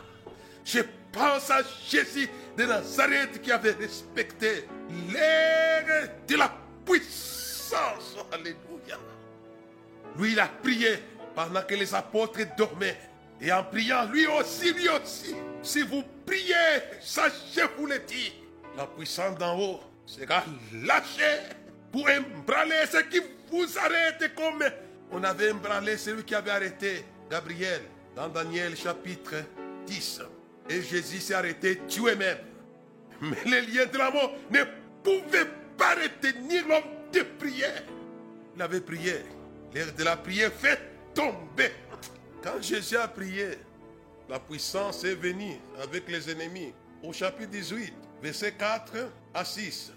Je 0.64 0.80
pense 1.16 1.50
à 1.50 1.62
Jésus 1.90 2.30
de 2.58 2.66
Nazareth 2.66 3.42
qui 3.42 3.52
avait 3.52 3.72
respecté 3.72 4.68
l'air 5.12 6.10
de 6.28 6.36
la 6.36 6.52
puissance. 6.86 8.18
Alléluia. 8.32 9.00
Lui, 10.18 10.34
il 10.34 10.40
a 10.40 10.48
prié 10.48 11.00
pendant 11.34 11.62
que 11.62 11.76
les 11.76 11.96
apôtres 11.96 12.40
dormaient. 12.58 12.98
Et 13.42 13.52
en 13.52 13.64
priant, 13.64 14.06
lui 14.06 14.28
aussi, 14.28 14.74
lui 14.74 14.88
aussi, 14.90 15.36
si 15.62 15.82
vous 15.82 16.04
priez, 16.26 16.54
sachez-vous 17.02 17.88
le 17.88 18.00
dire, 18.00 18.32
la 18.78 18.86
puissance 18.86 19.38
d'en 19.38 19.60
haut 19.60 19.80
sera 20.06 20.44
lâchée 20.74 21.42
pour 21.92 22.08
embraler 22.10 22.86
ce 22.90 22.98
qui 23.10 23.22
vous 23.52 23.78
arrête 23.78 24.34
comme 24.36 24.64
on 25.12 25.24
avait 25.24 25.52
embralé 25.52 25.98
celui 25.98 26.24
qui 26.24 26.36
avait 26.36 26.52
arrêté 26.52 27.06
Gabriel 27.30 27.82
dans 28.16 28.28
Daniel 28.30 28.76
chapitre 28.76 29.36
10. 29.86 30.22
Et 30.70 30.82
Jésus 30.82 31.20
s'est 31.20 31.34
arrêté 31.34 31.80
tué 31.88 32.16
même. 32.16 32.38
Mais 33.22 33.38
les 33.46 33.62
liens 33.62 33.86
de 33.86 33.98
la 33.98 34.12
mort 34.12 34.34
ne 34.50 34.64
pouvaient 35.04 35.50
pas 35.78 35.96
retenir 35.96 36.68
l'homme 36.68 36.84
de 37.12 37.22
prière. 37.22 37.84
Il 38.56 38.62
avait 38.62 38.82
prié. 38.82 39.16
L'air 39.74 39.94
de 39.94 40.04
la 40.04 40.18
prière 40.18 40.52
fait 40.52 40.80
tomber. 41.14 41.72
Quand 42.42 42.62
Jésus 42.62 42.98
a 42.98 43.08
prié, 43.08 43.50
la 44.30 44.40
puissance 44.40 45.04
est 45.04 45.16
venue 45.16 45.58
avec 45.82 46.10
les 46.10 46.30
ennemis. 46.30 46.74
Au 47.04 47.14
chapitre 47.14 47.52
18, 47.52 47.94
verset 48.22 48.54
4 48.54 48.92
à 49.34 49.46
6. 49.46 49.92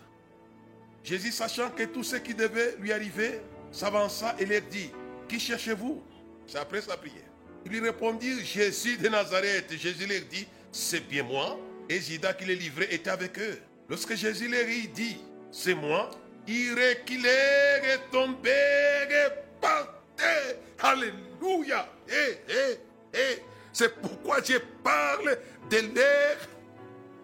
Jésus, 1.02 1.32
sachant 1.32 1.70
que 1.70 1.84
tout 1.84 2.02
ce 2.02 2.16
qui 2.16 2.34
devait 2.34 2.76
lui 2.78 2.92
arriver, 2.92 3.40
s'avança 3.70 4.34
et 4.38 4.44
leur 4.44 4.62
dit, 4.62 4.90
qui 5.28 5.40
cherchez-vous? 5.40 6.02
C'est 6.46 6.58
après 6.58 6.82
sa 6.82 6.96
prière. 6.96 7.22
Il 7.64 7.72
lui 7.72 7.80
répondit, 7.80 8.44
Jésus 8.44 8.96
de 8.96 9.08
Nazareth. 9.08 9.72
Jésus 9.76 10.06
leur 10.06 10.22
dit, 10.30 10.46
c'est 10.78 11.06
bien 11.06 11.24
moi. 11.24 11.58
Et 11.88 12.00
Judas 12.00 12.34
qui 12.34 12.44
les 12.44 12.54
livrait 12.54 12.88
était 12.90 13.10
avec 13.10 13.38
eux. 13.38 13.58
Lorsque 13.88 14.14
Jésus 14.14 14.48
leur 14.48 14.64
dit, 14.94 15.18
c'est 15.50 15.74
moi, 15.74 16.10
il 16.46 16.72
reculèrent 16.72 17.84
et 17.84 18.10
tombèrent 18.12 19.32
par 19.60 19.94
terre. 20.16 20.56
Alléluia. 20.78 21.88
Eh, 22.08 22.38
eh, 22.48 22.78
eh. 23.14 23.42
C'est 23.72 24.00
pourquoi 24.00 24.38
je 24.42 24.58
parle 24.82 25.38
de 25.70 25.76
l'air, 25.94 26.36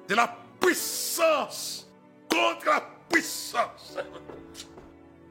de 0.08 0.14
la 0.14 0.36
puissance 0.60 1.88
contre 2.28 2.66
la 2.66 2.82
puissance. 3.08 3.98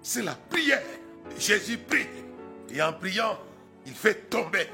C'est 0.01 0.23
la 0.23 0.35
prière. 0.35 0.83
Jésus 1.37 1.77
prie. 1.77 2.07
Et 2.69 2.81
en 2.81 2.93
priant, 2.93 3.39
il 3.85 3.93
fait 3.93 4.29
tomber. 4.29 4.67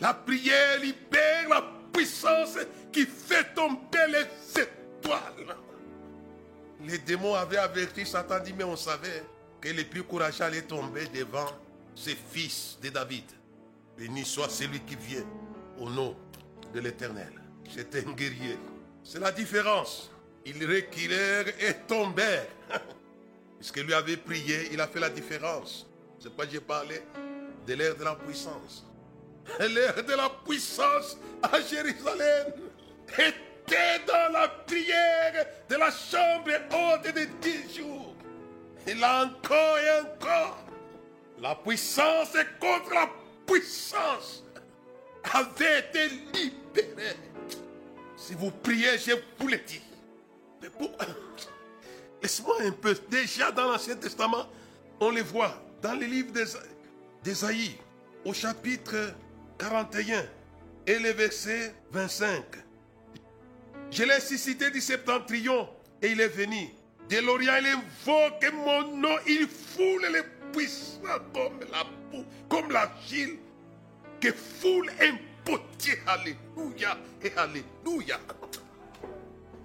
La 0.00 0.14
prière 0.14 0.80
libère 0.80 1.48
la 1.48 1.81
puissance 1.92 2.58
qui 2.92 3.06
fait 3.06 3.54
tomber 3.54 4.06
les 4.08 4.62
étoiles. 4.62 5.56
Les 6.84 6.98
démons 6.98 7.34
avaient 7.34 7.58
averti 7.58 8.04
Satan, 8.04 8.40
dit, 8.40 8.52
mais 8.56 8.64
on 8.64 8.76
savait 8.76 9.24
que 9.60 9.68
les 9.68 9.84
plus 9.84 10.02
courageux 10.02 10.42
allaient 10.44 10.62
tomber 10.62 11.06
devant 11.06 11.46
ces 11.94 12.16
fils 12.16 12.78
de 12.82 12.88
David. 12.88 13.24
Béni 13.96 14.24
soit 14.24 14.48
celui 14.48 14.80
qui 14.80 14.96
vient 14.96 15.24
au 15.78 15.88
nom 15.88 16.16
de 16.72 16.80
l'Éternel. 16.80 17.32
C'est 17.72 17.94
un 17.96 18.12
guerrier. 18.12 18.58
C'est 19.04 19.20
la 19.20 19.30
différence. 19.30 20.10
Ils 20.44 20.66
reculèrent 20.66 21.48
et 21.60 21.74
tombèrent. 21.86 22.48
Puisque 23.58 23.78
lui 23.78 23.94
avait 23.94 24.16
prié, 24.16 24.70
il 24.72 24.80
a 24.80 24.88
fait 24.88 24.98
la 24.98 25.10
différence. 25.10 25.86
C'est 26.18 26.28
pourquoi 26.28 26.46
j'ai 26.50 26.60
parlé 26.60 27.00
de 27.66 27.74
l'ère 27.74 27.96
de 27.96 28.04
la 28.04 28.16
puissance. 28.16 28.84
L'ère 29.60 30.02
de 30.04 30.12
la 30.12 30.30
puissance 30.46 31.16
à 31.42 31.60
Jérusalem 31.60 32.52
était 33.18 34.00
dans 34.06 34.32
la 34.32 34.48
prière 34.48 35.46
de 35.68 35.76
la 35.76 35.90
chambre 35.90 36.50
haute 36.72 37.14
de 37.14 37.26
dix 37.40 37.76
jours. 37.76 38.14
Et 38.86 38.94
là 38.94 39.24
encore 39.24 39.78
et 39.78 40.00
encore, 40.00 40.58
la 41.40 41.54
puissance 41.54 42.36
contre 42.60 42.94
la 42.94 43.08
puissance 43.46 44.44
avait 45.32 45.80
été 45.80 46.08
libérée. 46.08 47.16
Si 48.16 48.34
vous 48.34 48.50
priez, 48.50 48.98
je 48.98 49.12
vous 49.38 49.48
le 49.48 49.58
dis. 49.58 49.80
Mais 50.60 50.68
pourquoi 50.70 51.06
Laisse-moi 52.22 52.56
un 52.62 52.70
peu. 52.70 52.96
Déjà 53.10 53.50
dans 53.50 53.72
l'Ancien 53.72 53.96
Testament, 53.96 54.46
on 55.00 55.10
les 55.10 55.22
voit 55.22 55.60
dans 55.80 55.94
les 55.94 56.06
livres 56.06 56.32
d'Ésaïe, 57.22 57.76
au 58.24 58.32
chapitre 58.32 59.12
41 59.58 60.24
et 60.86 60.98
le 60.98 61.10
verset 61.10 61.74
25. 61.92 62.42
Je 63.90 64.04
l'ai 64.04 64.20
suscité 64.20 64.70
du 64.70 64.80
septentrion 64.80 65.68
et 66.00 66.10
il 66.10 66.20
est 66.20 66.28
venu. 66.28 66.68
De 67.08 67.18
l'Orient, 67.18 67.56
il 67.60 67.66
invoque 67.66 68.52
mon 68.54 68.96
nom. 68.96 69.16
Il 69.26 69.46
foule 69.46 70.06
les 70.12 70.22
puissants 70.52 71.00
comme 71.34 71.60
la 71.70 71.84
boue, 72.10 72.24
comme 72.48 72.70
l'argile 72.70 73.36
que 74.20 74.32
foule 74.32 74.90
un 75.00 75.16
potier. 75.44 75.98
Alléluia 76.06 76.96
et 77.22 77.32
Alléluia. 77.36 78.18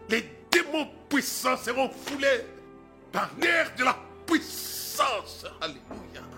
Les 0.10 0.26
démons 0.52 0.90
puissants 1.10 1.58
seront 1.58 1.90
foulés 1.90 2.44
par 3.12 3.30
l'air 3.40 3.72
de 3.78 3.84
la 3.86 3.98
puissance. 4.26 5.46
Alléluia. 5.62 6.37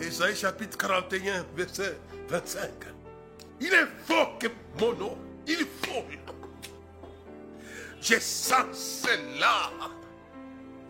Ésaïe 0.00 0.36
chapitre 0.36 0.78
41, 0.78 1.44
verset 1.56 1.98
25. 2.28 2.70
Il 3.60 3.74
invoque 3.74 4.50
mon 4.78 4.92
nom. 4.94 5.18
Il 5.46 5.66
foule. 5.82 6.18
Je 8.00 8.18
sens 8.20 9.02
cela. 9.02 9.70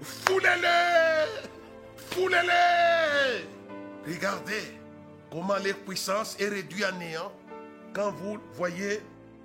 Foulez-les. 0.03 1.49
Foulez-les. 2.11 3.47
Regardez 4.07 4.79
comment 5.31 5.57
leur 5.57 5.77
puissance 5.77 6.37
est 6.39 6.49
réduite 6.49 6.85
à 6.85 6.93
néant 6.93 7.33
quand 7.95 8.11
vous 8.13 8.39
voyez 8.55 9.01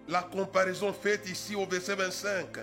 la 0.10 0.24
comparaison 0.24 0.92
faite 0.92 1.30
ici 1.30 1.56
au 1.56 1.66
verset 1.66 1.96
25. 1.96 2.58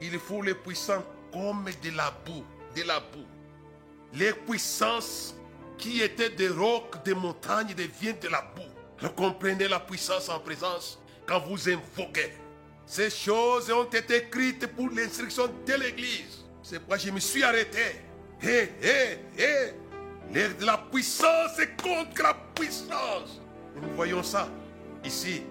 Il 0.00 0.18
faut 0.18 0.42
les 0.42 0.54
puissants 0.54 1.04
comme 1.32 1.66
de 1.82 1.96
la 1.96 2.12
boue, 2.26 2.44
de 2.74 2.82
la 2.82 2.98
boue. 2.98 3.26
Les 4.14 4.32
puissances 4.32 5.34
qui 5.78 6.02
étaient 6.02 6.30
des 6.30 6.48
rocs, 6.48 7.02
des 7.04 7.14
montagnes, 7.14 7.74
deviennent 7.74 8.18
de 8.20 8.28
la 8.28 8.42
boue. 8.54 9.08
Comprenez 9.16 9.68
la 9.68 9.80
puissance 9.80 10.28
en 10.28 10.40
présence 10.40 10.98
quand 11.26 11.40
vous 11.40 11.68
invoquez. 11.68 12.32
Ces 12.84 13.10
choses 13.10 13.70
ont 13.70 13.84
été 13.84 14.16
écrites 14.16 14.66
pour 14.66 14.90
l'instruction 14.90 15.46
de 15.66 15.74
l'Église. 15.74 16.44
C'est 16.62 16.78
pourquoi 16.78 16.98
je 16.98 17.10
me 17.10 17.20
suis 17.20 17.42
arrêté. 17.42 18.02
Hé, 18.42 18.70
hé, 18.82 19.18
hé. 19.38 19.72
La 20.60 20.78
puissance 20.90 21.58
est 21.58 21.80
contre 21.80 22.22
la 22.22 22.34
puissance. 22.54 23.40
Nous 23.76 23.94
voyons 23.94 24.22
ça 24.22 24.48
ici, 25.04 25.42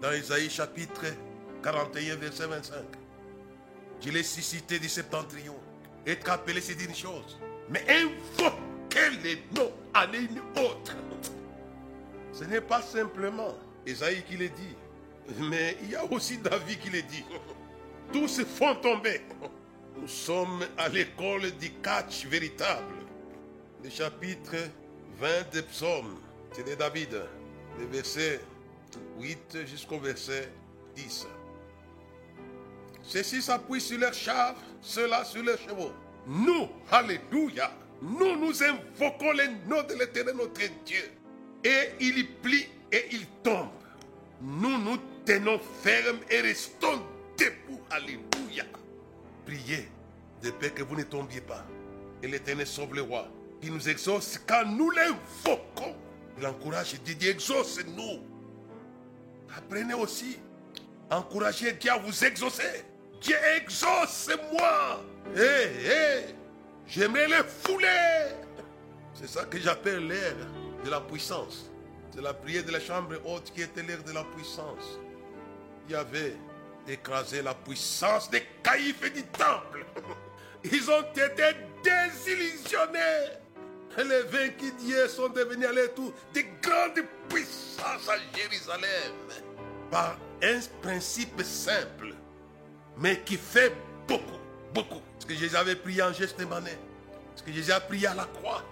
dans 0.00 0.12
Isaïe 0.12 0.48
chapitre 0.48 1.04
41, 1.62 2.16
verset 2.16 2.46
25. 2.46 2.76
Je 4.04 4.10
l'ai 4.10 4.22
suscité 4.22 4.78
du 4.78 4.88
septentrion. 4.88 5.56
Être 6.06 6.30
appelé, 6.30 6.60
c'est 6.60 6.80
une 6.82 6.94
chose. 6.94 7.38
Mais 7.68 7.84
invoquer 7.88 8.71
les 9.22 9.42
noms 9.54 9.72
à 9.94 10.06
une 10.06 10.40
autre? 10.56 10.96
Ce 12.32 12.44
n'est 12.44 12.60
pas 12.60 12.82
simplement 12.82 13.54
Isaïe 13.86 14.22
qui 14.28 14.36
le 14.36 14.48
dit, 14.48 14.76
mais 15.38 15.76
il 15.82 15.90
y 15.90 15.96
a 15.96 16.04
aussi 16.10 16.38
David 16.38 16.78
qui 16.78 16.90
le 16.90 17.02
dit. 17.02 17.24
Tous 18.12 18.28
se 18.28 18.44
font 18.44 18.74
tomber. 18.76 19.20
Nous 20.00 20.08
sommes 20.08 20.64
à 20.78 20.88
l'école 20.88 21.50
du 21.52 21.70
catch 21.82 22.26
véritable. 22.26 22.94
Le 23.82 23.90
chapitre 23.90 24.56
20 25.18 25.50
des 25.52 25.62
psaumes, 25.62 26.18
c'est 26.52 26.66
de 26.66 26.74
David, 26.74 27.22
le 27.78 27.86
verset 27.86 28.40
8 29.18 29.66
jusqu'au 29.66 29.98
verset 29.98 30.50
10. 30.94 31.26
Ceux-ci 33.02 33.42
s'appuient 33.42 33.80
sur 33.80 33.98
leurs 33.98 34.14
chars, 34.14 34.56
ceux-là 34.80 35.24
sur 35.24 35.42
leurs 35.42 35.58
chevaux. 35.58 35.92
Nous, 36.26 36.68
alléluia, 36.90 37.72
nous 38.02 38.36
nous 38.36 38.62
invoquons 38.62 39.32
les 39.32 39.48
noms 39.68 39.82
de 39.84 39.94
l'éternel 39.94 40.34
notre 40.36 40.60
Dieu. 40.84 41.10
Et 41.64 41.90
il 42.00 42.26
plie 42.42 42.66
et 42.90 43.06
il 43.12 43.26
tombe. 43.44 43.68
Nous 44.40 44.76
nous 44.78 44.98
tenons 45.24 45.60
fermes 45.82 46.18
et 46.28 46.40
restons 46.40 47.00
debout. 47.38 47.80
Alléluia. 47.90 48.64
Priez 49.46 49.88
de 50.42 50.50
peur 50.50 50.74
que 50.74 50.82
vous 50.82 50.96
ne 50.96 51.04
tombiez 51.04 51.40
pas. 51.40 51.64
Et 52.22 52.26
l'éternel 52.26 52.66
sauve 52.66 52.94
le 52.94 53.02
roi. 53.02 53.28
qui 53.62 53.70
nous 53.70 53.88
exauce 53.88 54.38
quand 54.46 54.66
nous 54.66 54.90
l'invoquons. 54.90 55.94
Il 56.36 56.46
encourage 56.46 57.00
Dieu, 57.02 57.30
exauce-nous. 57.30 58.20
Apprenez 59.56 59.94
aussi, 59.94 60.38
encouragez 61.10 61.72
Dieu 61.72 61.92
à 61.92 61.98
vous 61.98 62.24
exaucer. 62.24 62.84
Dieu 63.20 63.36
exauce-moi. 63.56 65.04
Hé, 65.36 65.40
hé, 65.40 66.34
j'aimerais 66.86 67.28
le 67.28 67.44
fouler. 67.44 68.34
C'est 69.14 69.28
ça 69.28 69.44
que 69.44 69.58
j'appelle 69.58 70.06
l'air 70.06 70.34
de 70.84 70.90
la 70.90 71.00
puissance. 71.00 71.70
C'est 72.14 72.22
la 72.22 72.34
prière 72.34 72.64
de 72.64 72.72
la 72.72 72.80
chambre 72.80 73.14
haute 73.24 73.52
qui 73.54 73.62
était 73.62 73.82
l'air 73.82 74.02
de 74.02 74.12
la 74.12 74.24
puissance. 74.24 74.98
Il 75.88 75.92
y 75.92 75.94
avait 75.94 76.36
écrasé 76.88 77.42
la 77.42 77.54
puissance 77.54 78.30
des 78.30 78.42
caïfs 78.62 79.02
et 79.04 79.10
du 79.10 79.22
temple. 79.24 79.84
Ils 80.64 80.90
ont 80.90 81.02
été 81.02 81.56
désillusionnés. 81.82 83.38
Les 83.96 84.22
vaincus 84.22 84.74
d'hier 84.76 85.08
sont 85.08 85.28
devenus 85.28 85.66
à 85.66 85.88
tour 85.88 86.12
des 86.32 86.46
grandes 86.62 87.04
puissances 87.28 88.08
à 88.08 88.16
Jérusalem. 88.34 89.12
Par 89.90 90.16
un 90.42 90.60
principe 90.80 91.42
simple, 91.42 92.14
mais 92.98 93.20
qui 93.20 93.36
fait 93.36 93.72
beaucoup, 94.08 94.41
beaucoup. 94.74 95.00
Ce 95.18 95.26
que 95.26 95.34
Jésus 95.34 95.56
avait 95.56 95.76
prié 95.76 96.02
en 96.02 96.12
geste 96.12 96.40
mané, 96.48 96.72
ce 97.36 97.42
que 97.42 97.52
Jésus 97.52 97.72
a 97.72 97.80
prié 97.80 98.06
à 98.06 98.14
la 98.14 98.24
croix. 98.24 98.62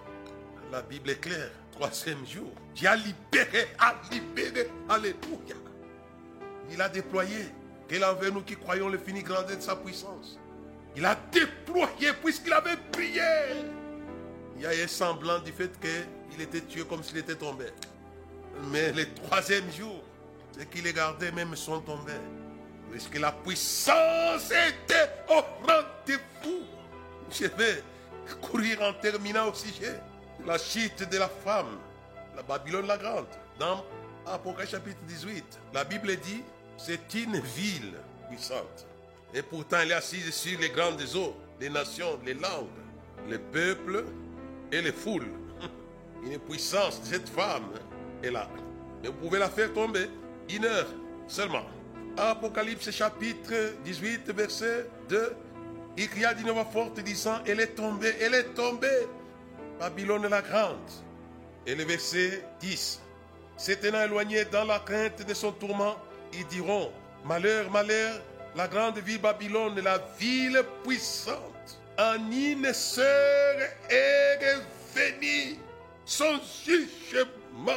La 0.71 0.81
Bible 0.81 1.09
est 1.09 1.19
claire. 1.19 1.51
Troisième 1.71 2.25
jour, 2.25 2.51
Dieu 2.75 2.87
a 2.87 2.95
libéré, 2.95 3.67
a 3.79 3.95
libéré. 4.11 4.69
Alléluia. 4.89 5.55
Il 6.71 6.81
a 6.81 6.89
déployé. 6.89 7.47
Quel 7.87 8.05
envers 8.05 8.31
nous 8.31 8.41
qui 8.41 8.55
croyons 8.55 8.87
le 8.87 8.97
fini 8.97 9.21
grandeur 9.21 9.57
de 9.57 9.61
sa 9.61 9.75
puissance. 9.75 10.39
Il 10.95 11.05
a 11.05 11.17
déployé 11.31 12.13
puisqu'il 12.23 12.53
avait 12.53 12.77
prié. 12.91 13.21
Il 14.55 14.61
y 14.61 14.65
a 14.65 14.69
un 14.69 14.87
semblant 14.87 15.39
du 15.39 15.51
fait 15.51 15.71
qu'il 15.79 16.41
était 16.41 16.61
tué 16.61 16.83
comme 16.85 17.03
s'il 17.03 17.17
était 17.17 17.35
tombé. 17.35 17.65
Mais 18.71 18.91
le 18.91 19.11
troisième 19.13 19.69
jour, 19.71 20.03
ceux 20.57 20.65
qui 20.65 20.81
les 20.81 20.93
gardaient 20.93 21.31
même 21.31 21.55
sont 21.55 21.81
tombés. 21.81 22.13
Puisque 22.91 23.17
la 23.17 23.31
puissance 23.31 24.51
était 24.51 25.09
au 25.29 25.41
rendez-vous? 25.65 26.65
Je 27.31 27.45
vais 27.45 27.83
courir 28.41 28.81
en 28.81 28.93
terminant 28.93 29.49
au 29.49 29.53
sujet 29.53 29.99
la 30.45 30.57
chute 30.57 31.09
de 31.09 31.17
la 31.17 31.29
femme, 31.29 31.77
la 32.35 32.43
Babylone 32.43 32.87
la 32.87 32.97
Grande. 32.97 33.27
Dans 33.57 33.85
Apocalypse 34.25 34.71
chapitre 34.71 34.99
18, 35.07 35.59
la 35.73 35.83
Bible 35.85 36.15
dit, 36.17 36.43
c'est 36.77 37.13
une 37.13 37.39
ville 37.39 37.93
puissante. 38.29 38.85
Et 39.33 39.41
pourtant, 39.41 39.77
elle 39.81 39.91
est 39.91 39.95
assise 39.95 40.33
sur 40.33 40.59
les 40.59 40.69
grandes 40.69 41.01
eaux, 41.15 41.35
les 41.59 41.69
nations, 41.69 42.19
les 42.25 42.33
langues, 42.33 42.67
les 43.29 43.39
peuples 43.39 44.03
et 44.71 44.81
les 44.81 44.91
foules. 44.91 45.31
Une 46.23 46.37
puissance 46.39 47.01
de 47.01 47.05
cette 47.05 47.29
femme 47.29 47.69
est 48.21 48.31
là. 48.31 48.49
Et 49.03 49.07
vous 49.07 49.13
pouvez 49.13 49.39
la 49.39 49.49
faire 49.49 49.71
tomber 49.73 50.09
une 50.49 50.65
heure 50.65 50.87
seulement. 51.27 51.65
Apocalypse 52.17 52.91
chapitre 52.91 53.75
18, 53.83 54.31
verset 54.31 54.87
2. 55.09 55.33
Il 55.97 56.09
cria 56.09 56.33
d'une 56.33 56.51
voix 56.51 56.65
forte 56.65 56.99
disant, 56.99 57.39
elle 57.45 57.59
est 57.59 57.75
tombée, 57.75 58.13
elle 58.19 58.33
est 58.33 58.53
tombée. 58.53 59.07
Babylone 59.79 60.27
la 60.27 60.41
grande. 60.41 60.77
Et 61.65 61.75
le 61.75 61.83
verset 61.83 62.43
10. 62.59 63.01
S'étant 63.57 64.01
éloigné 64.01 64.45
dans 64.45 64.65
la 64.65 64.79
crainte 64.79 65.25
de 65.25 65.33
son 65.33 65.51
tourment, 65.51 65.95
ils 66.33 66.45
diront, 66.47 66.91
malheur, 67.25 67.69
malheur, 67.71 68.21
la 68.55 68.67
grande 68.67 68.97
ville 68.99 69.21
Babylone, 69.21 69.79
la 69.81 69.99
ville 70.19 70.61
puissante, 70.83 71.79
en 71.97 72.31
une 72.31 72.73
sœur 72.73 73.55
est 73.89 74.39
revenue 74.95 75.57
son 76.05 76.39
jugement. 76.65 77.71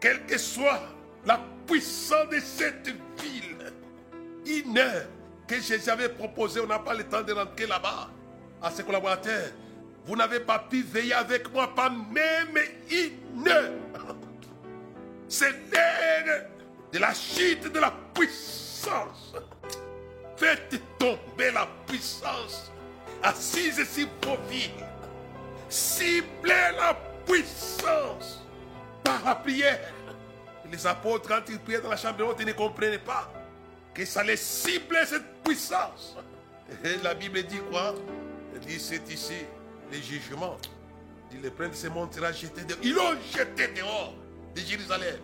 Quelle 0.00 0.24
que 0.26 0.38
soit 0.38 0.82
la 1.26 1.40
de 1.78 2.40
cette 2.40 2.88
ville, 3.20 3.72
une 4.44 4.76
heure 4.76 5.06
que 5.46 5.60
Jésus 5.60 5.88
avait 5.88 6.08
proposé, 6.08 6.60
on 6.60 6.66
n'a 6.66 6.80
pas 6.80 6.94
le 6.94 7.04
temps 7.04 7.22
de 7.22 7.32
rentrer 7.32 7.66
là-bas, 7.66 8.10
à 8.60 8.70
ses 8.70 8.82
collaborateurs. 8.82 9.50
Vous 10.04 10.16
n'avez 10.16 10.40
pas 10.40 10.58
pu 10.58 10.82
veiller 10.82 11.12
avec 11.12 11.52
moi, 11.52 11.72
pas 11.74 11.90
même 11.90 12.58
une 12.90 13.48
heure. 13.48 13.70
C'est 15.28 15.52
l'heure 15.72 16.46
de 16.92 16.98
la 16.98 17.14
chute 17.14 17.72
de 17.72 17.78
la 17.78 17.92
puissance. 18.14 19.34
Faites 20.36 20.80
tomber 20.98 21.52
la 21.52 21.68
puissance 21.86 22.72
assise 23.22 23.86
sur 23.88 24.08
vos 24.24 24.38
vies. 24.48 24.70
Ciblez 25.68 26.72
la 26.76 26.96
puissance 27.24 28.44
par 29.04 29.22
la 29.24 29.34
prière. 29.36 29.78
Les 30.70 30.86
apôtres, 30.86 31.28
quand 31.28 31.42
ils 31.48 31.58
priaient 31.58 31.80
dans 31.80 31.90
la 31.90 31.96
chambre 31.96 32.24
haute, 32.26 32.36
ils 32.40 32.46
ne 32.46 32.52
comprenaient 32.52 32.98
pas 32.98 33.32
que 33.92 34.04
ça 34.04 34.22
les 34.22 34.36
ciblait 34.36 35.04
cette 35.04 35.42
puissance. 35.42 36.16
La 37.02 37.14
Bible 37.14 37.42
dit 37.42 37.60
quoi? 37.70 37.94
Elle 38.54 38.60
dit 38.60 38.78
c'est 38.78 39.08
ici 39.10 39.34
les 39.90 40.00
jugements. 40.00 40.56
Il 41.32 41.42
le 41.42 41.50
prince 41.50 41.76
se 41.76 41.88
montrera 41.88 42.32
jeté 42.32 42.62
dehors. 42.62 42.78
Ils 42.82 42.94
l'ont 42.94 43.16
jeté 43.32 43.68
dehors 43.68 44.14
de 44.54 44.60
Jérusalem. 44.60 45.18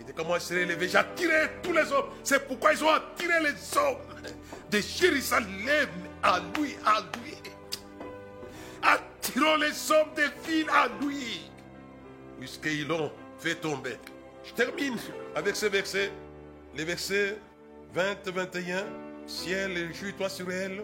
Il 0.00 0.06
dit 0.06 0.12
comment 0.16 0.38
serait 0.40 0.62
élevé. 0.62 0.88
J'ai 0.88 0.98
attiré 0.98 1.48
tous 1.62 1.72
les 1.72 1.92
hommes. 1.92 2.10
C'est 2.24 2.46
pourquoi 2.46 2.72
ils 2.72 2.82
ont 2.82 2.90
attiré 2.90 3.34
les 3.42 3.78
hommes 3.78 3.98
de 4.70 4.80
Jérusalem 4.80 5.88
à 6.22 6.40
lui, 6.56 6.76
à 6.84 7.00
lui. 7.00 7.34
Attirons 8.82 9.56
les 9.56 9.90
hommes 9.92 10.14
des 10.14 10.28
villes 10.48 10.70
à 10.70 10.88
lui. 11.00 11.50
Puisqu'ils 12.38 12.86
l'ont 12.86 13.12
fait 13.38 13.56
tomber. 13.56 13.96
Je 14.48 14.54
termine 14.54 14.96
avec 15.34 15.56
ce 15.56 15.66
verset. 15.66 16.10
Les 16.74 16.84
versets 16.84 17.36
20-21. 17.94 18.84
Ciel, 19.26 19.72
réjouis-toi 19.72 20.28
sur 20.28 20.50
elle. 20.50 20.82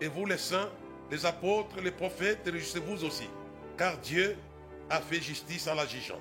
Et 0.00 0.08
vous 0.08 0.26
les 0.26 0.36
saints, 0.36 0.68
les 1.10 1.24
apôtres, 1.24 1.80
les 1.82 1.90
prophètes, 1.90 2.40
réjouissez-vous 2.44 3.04
aussi. 3.04 3.28
Car 3.78 3.96
Dieu 3.98 4.36
a 4.90 5.00
fait 5.00 5.20
justice 5.20 5.66
en 5.68 5.74
la 5.74 5.86
jugeant. 5.86 6.20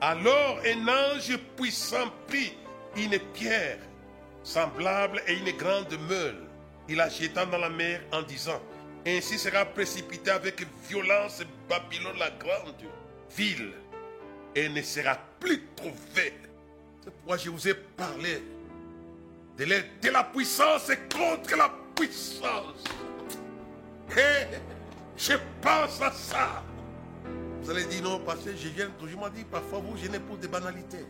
Alors 0.00 0.60
un 0.66 0.88
ange 0.88 1.36
puissant 1.56 2.10
prit 2.26 2.54
une 2.96 3.18
pierre 3.32 3.78
semblable 4.42 5.22
à 5.26 5.32
une 5.32 5.50
grande 5.56 5.96
meule. 6.08 6.42
Il 6.88 6.96
la 6.96 7.08
jeta 7.08 7.46
dans 7.46 7.58
la 7.58 7.68
mer 7.70 8.00
en 8.12 8.22
disant, 8.22 8.60
ainsi 9.06 9.38
sera 9.38 9.64
précipité 9.64 10.30
avec 10.30 10.66
violence 10.88 11.42
Babylone 11.68 12.18
la 12.18 12.30
grande 12.30 12.74
ville 13.36 13.72
et 14.54 14.68
ne 14.68 14.82
sera 14.82 15.18
plus 15.38 15.62
trouvée. 15.76 16.34
C'est 17.02 17.10
pourquoi 17.10 17.36
je 17.36 17.50
vous 17.50 17.68
ai 17.68 17.74
parlé 17.74 18.42
de 19.56 19.64
la, 19.64 19.80
de 19.80 20.10
la 20.10 20.24
puissance 20.24 20.90
contre 21.12 21.56
la 21.56 21.70
puissance. 21.94 22.84
Et 24.16 24.46
je 25.16 25.34
pense 25.60 26.00
à 26.02 26.12
ça. 26.12 26.62
Vous 27.62 27.70
allez 27.70 27.84
dire 27.84 28.02
non, 28.02 28.20
parce 28.20 28.40
que 28.40 28.50
je 28.52 28.68
gêne 28.76 28.90
toujours. 28.98 29.28
dit, 29.30 29.44
parfois 29.44 29.80
vous 29.80 29.96
gênez 29.96 30.18
pour 30.18 30.36
des 30.38 30.48
banalités. 30.48 31.04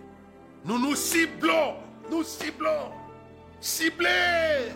Nous 0.64 0.78
nous 0.78 0.94
ciblons, 0.94 1.76
nous 2.10 2.22
ciblons, 2.22 2.92
cibler 3.60 4.72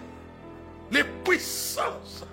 les 0.91 1.05
puissances. 1.25 2.25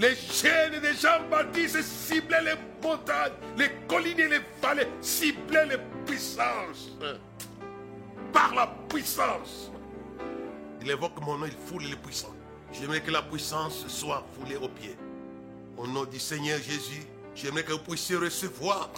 Les 0.00 0.16
chaînes 0.16 0.80
des 0.80 0.94
Jean-Baptiste 0.94 1.82
ciblaient 1.82 2.42
les 2.42 2.54
montagnes, 2.82 3.32
les 3.56 3.70
collines 3.88 4.18
et 4.18 4.28
les 4.28 4.40
vallées, 4.60 4.88
ciblaient 5.00 5.66
les 5.66 5.78
puissances. 6.04 6.90
Par 8.32 8.54
la 8.54 8.66
puissance. 8.88 9.70
Il 10.82 10.90
évoque 10.90 11.20
mon 11.20 11.38
nom, 11.38 11.46
il 11.46 11.52
foule 11.52 11.84
les 11.84 11.96
puissants. 11.96 12.34
J'aimerais 12.72 13.00
que 13.00 13.12
la 13.12 13.22
puissance 13.22 13.86
soit 13.86 14.26
foulée 14.34 14.56
aux 14.56 14.68
pieds. 14.68 14.96
Au 15.76 15.86
nom 15.86 16.04
du 16.04 16.18
Seigneur 16.18 16.58
Jésus, 16.58 17.06
j'aimerais 17.34 17.62
que 17.62 17.72
vous 17.72 17.78
puissiez 17.78 18.16
recevoir. 18.16 18.90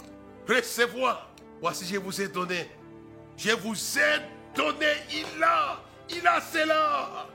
Recevoir. 0.49 1.29
Voici, 1.61 1.85
je 1.85 1.97
vous 1.97 2.21
ai 2.21 2.27
donné. 2.27 2.69
Je 3.37 3.51
vous 3.51 3.75
ai 3.99 4.21
donné. 4.55 4.87
Il 5.11 5.43
a. 5.43 5.79
Il 6.09 6.25
a 6.25 6.41
cela. 6.41 7.27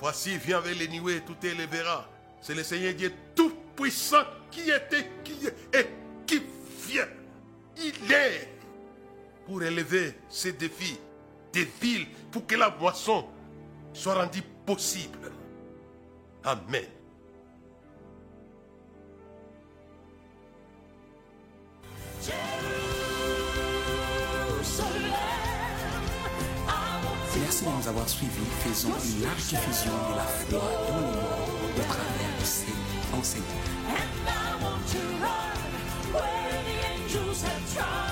Voici, 0.00 0.36
viens 0.38 0.58
avec 0.58 0.76
les 0.76 0.88
nuées, 0.88 1.20
tout 1.20 1.36
élevera. 1.46 2.08
C'est 2.40 2.54
le 2.54 2.62
Seigneur 2.62 2.94
Dieu 2.94 3.12
tout-puissant 3.34 4.24
qui 4.50 4.70
était, 4.70 5.10
qui 5.24 5.46
est 5.46 5.78
et 5.78 5.86
qui 6.26 6.42
vient. 6.86 7.08
Il 7.76 8.12
est 8.12 8.48
pour 9.46 9.62
élever 9.62 10.14
ces 10.28 10.52
défis 10.52 10.98
des 11.52 11.68
villes 11.80 12.06
pour 12.30 12.46
que 12.46 12.54
la 12.54 12.70
moisson 12.70 13.26
soit 13.92 14.14
rendue 14.14 14.42
possible. 14.66 15.32
Amen. 16.44 16.84
Merci 27.40 27.64
de 27.64 27.70
nous 27.70 27.88
avoir 27.88 28.08
suivis. 28.08 28.30
Faisons 28.60 28.88
une 28.88 29.22
large 29.22 29.48
diffusion 29.48 29.92
de 30.10 30.16
la 30.16 30.22
foi 30.22 30.58
dans 30.58 30.96
le 30.96 31.00
monde 31.00 31.37
sing. 33.22 33.42
And 33.86 34.28
I 34.28 34.62
want 34.62 34.86
to 34.88 34.98
run 34.98 35.58
where 36.12 36.62
the 36.64 36.76
angels 36.88 37.42
have 37.42 37.74
trod. 37.74 38.07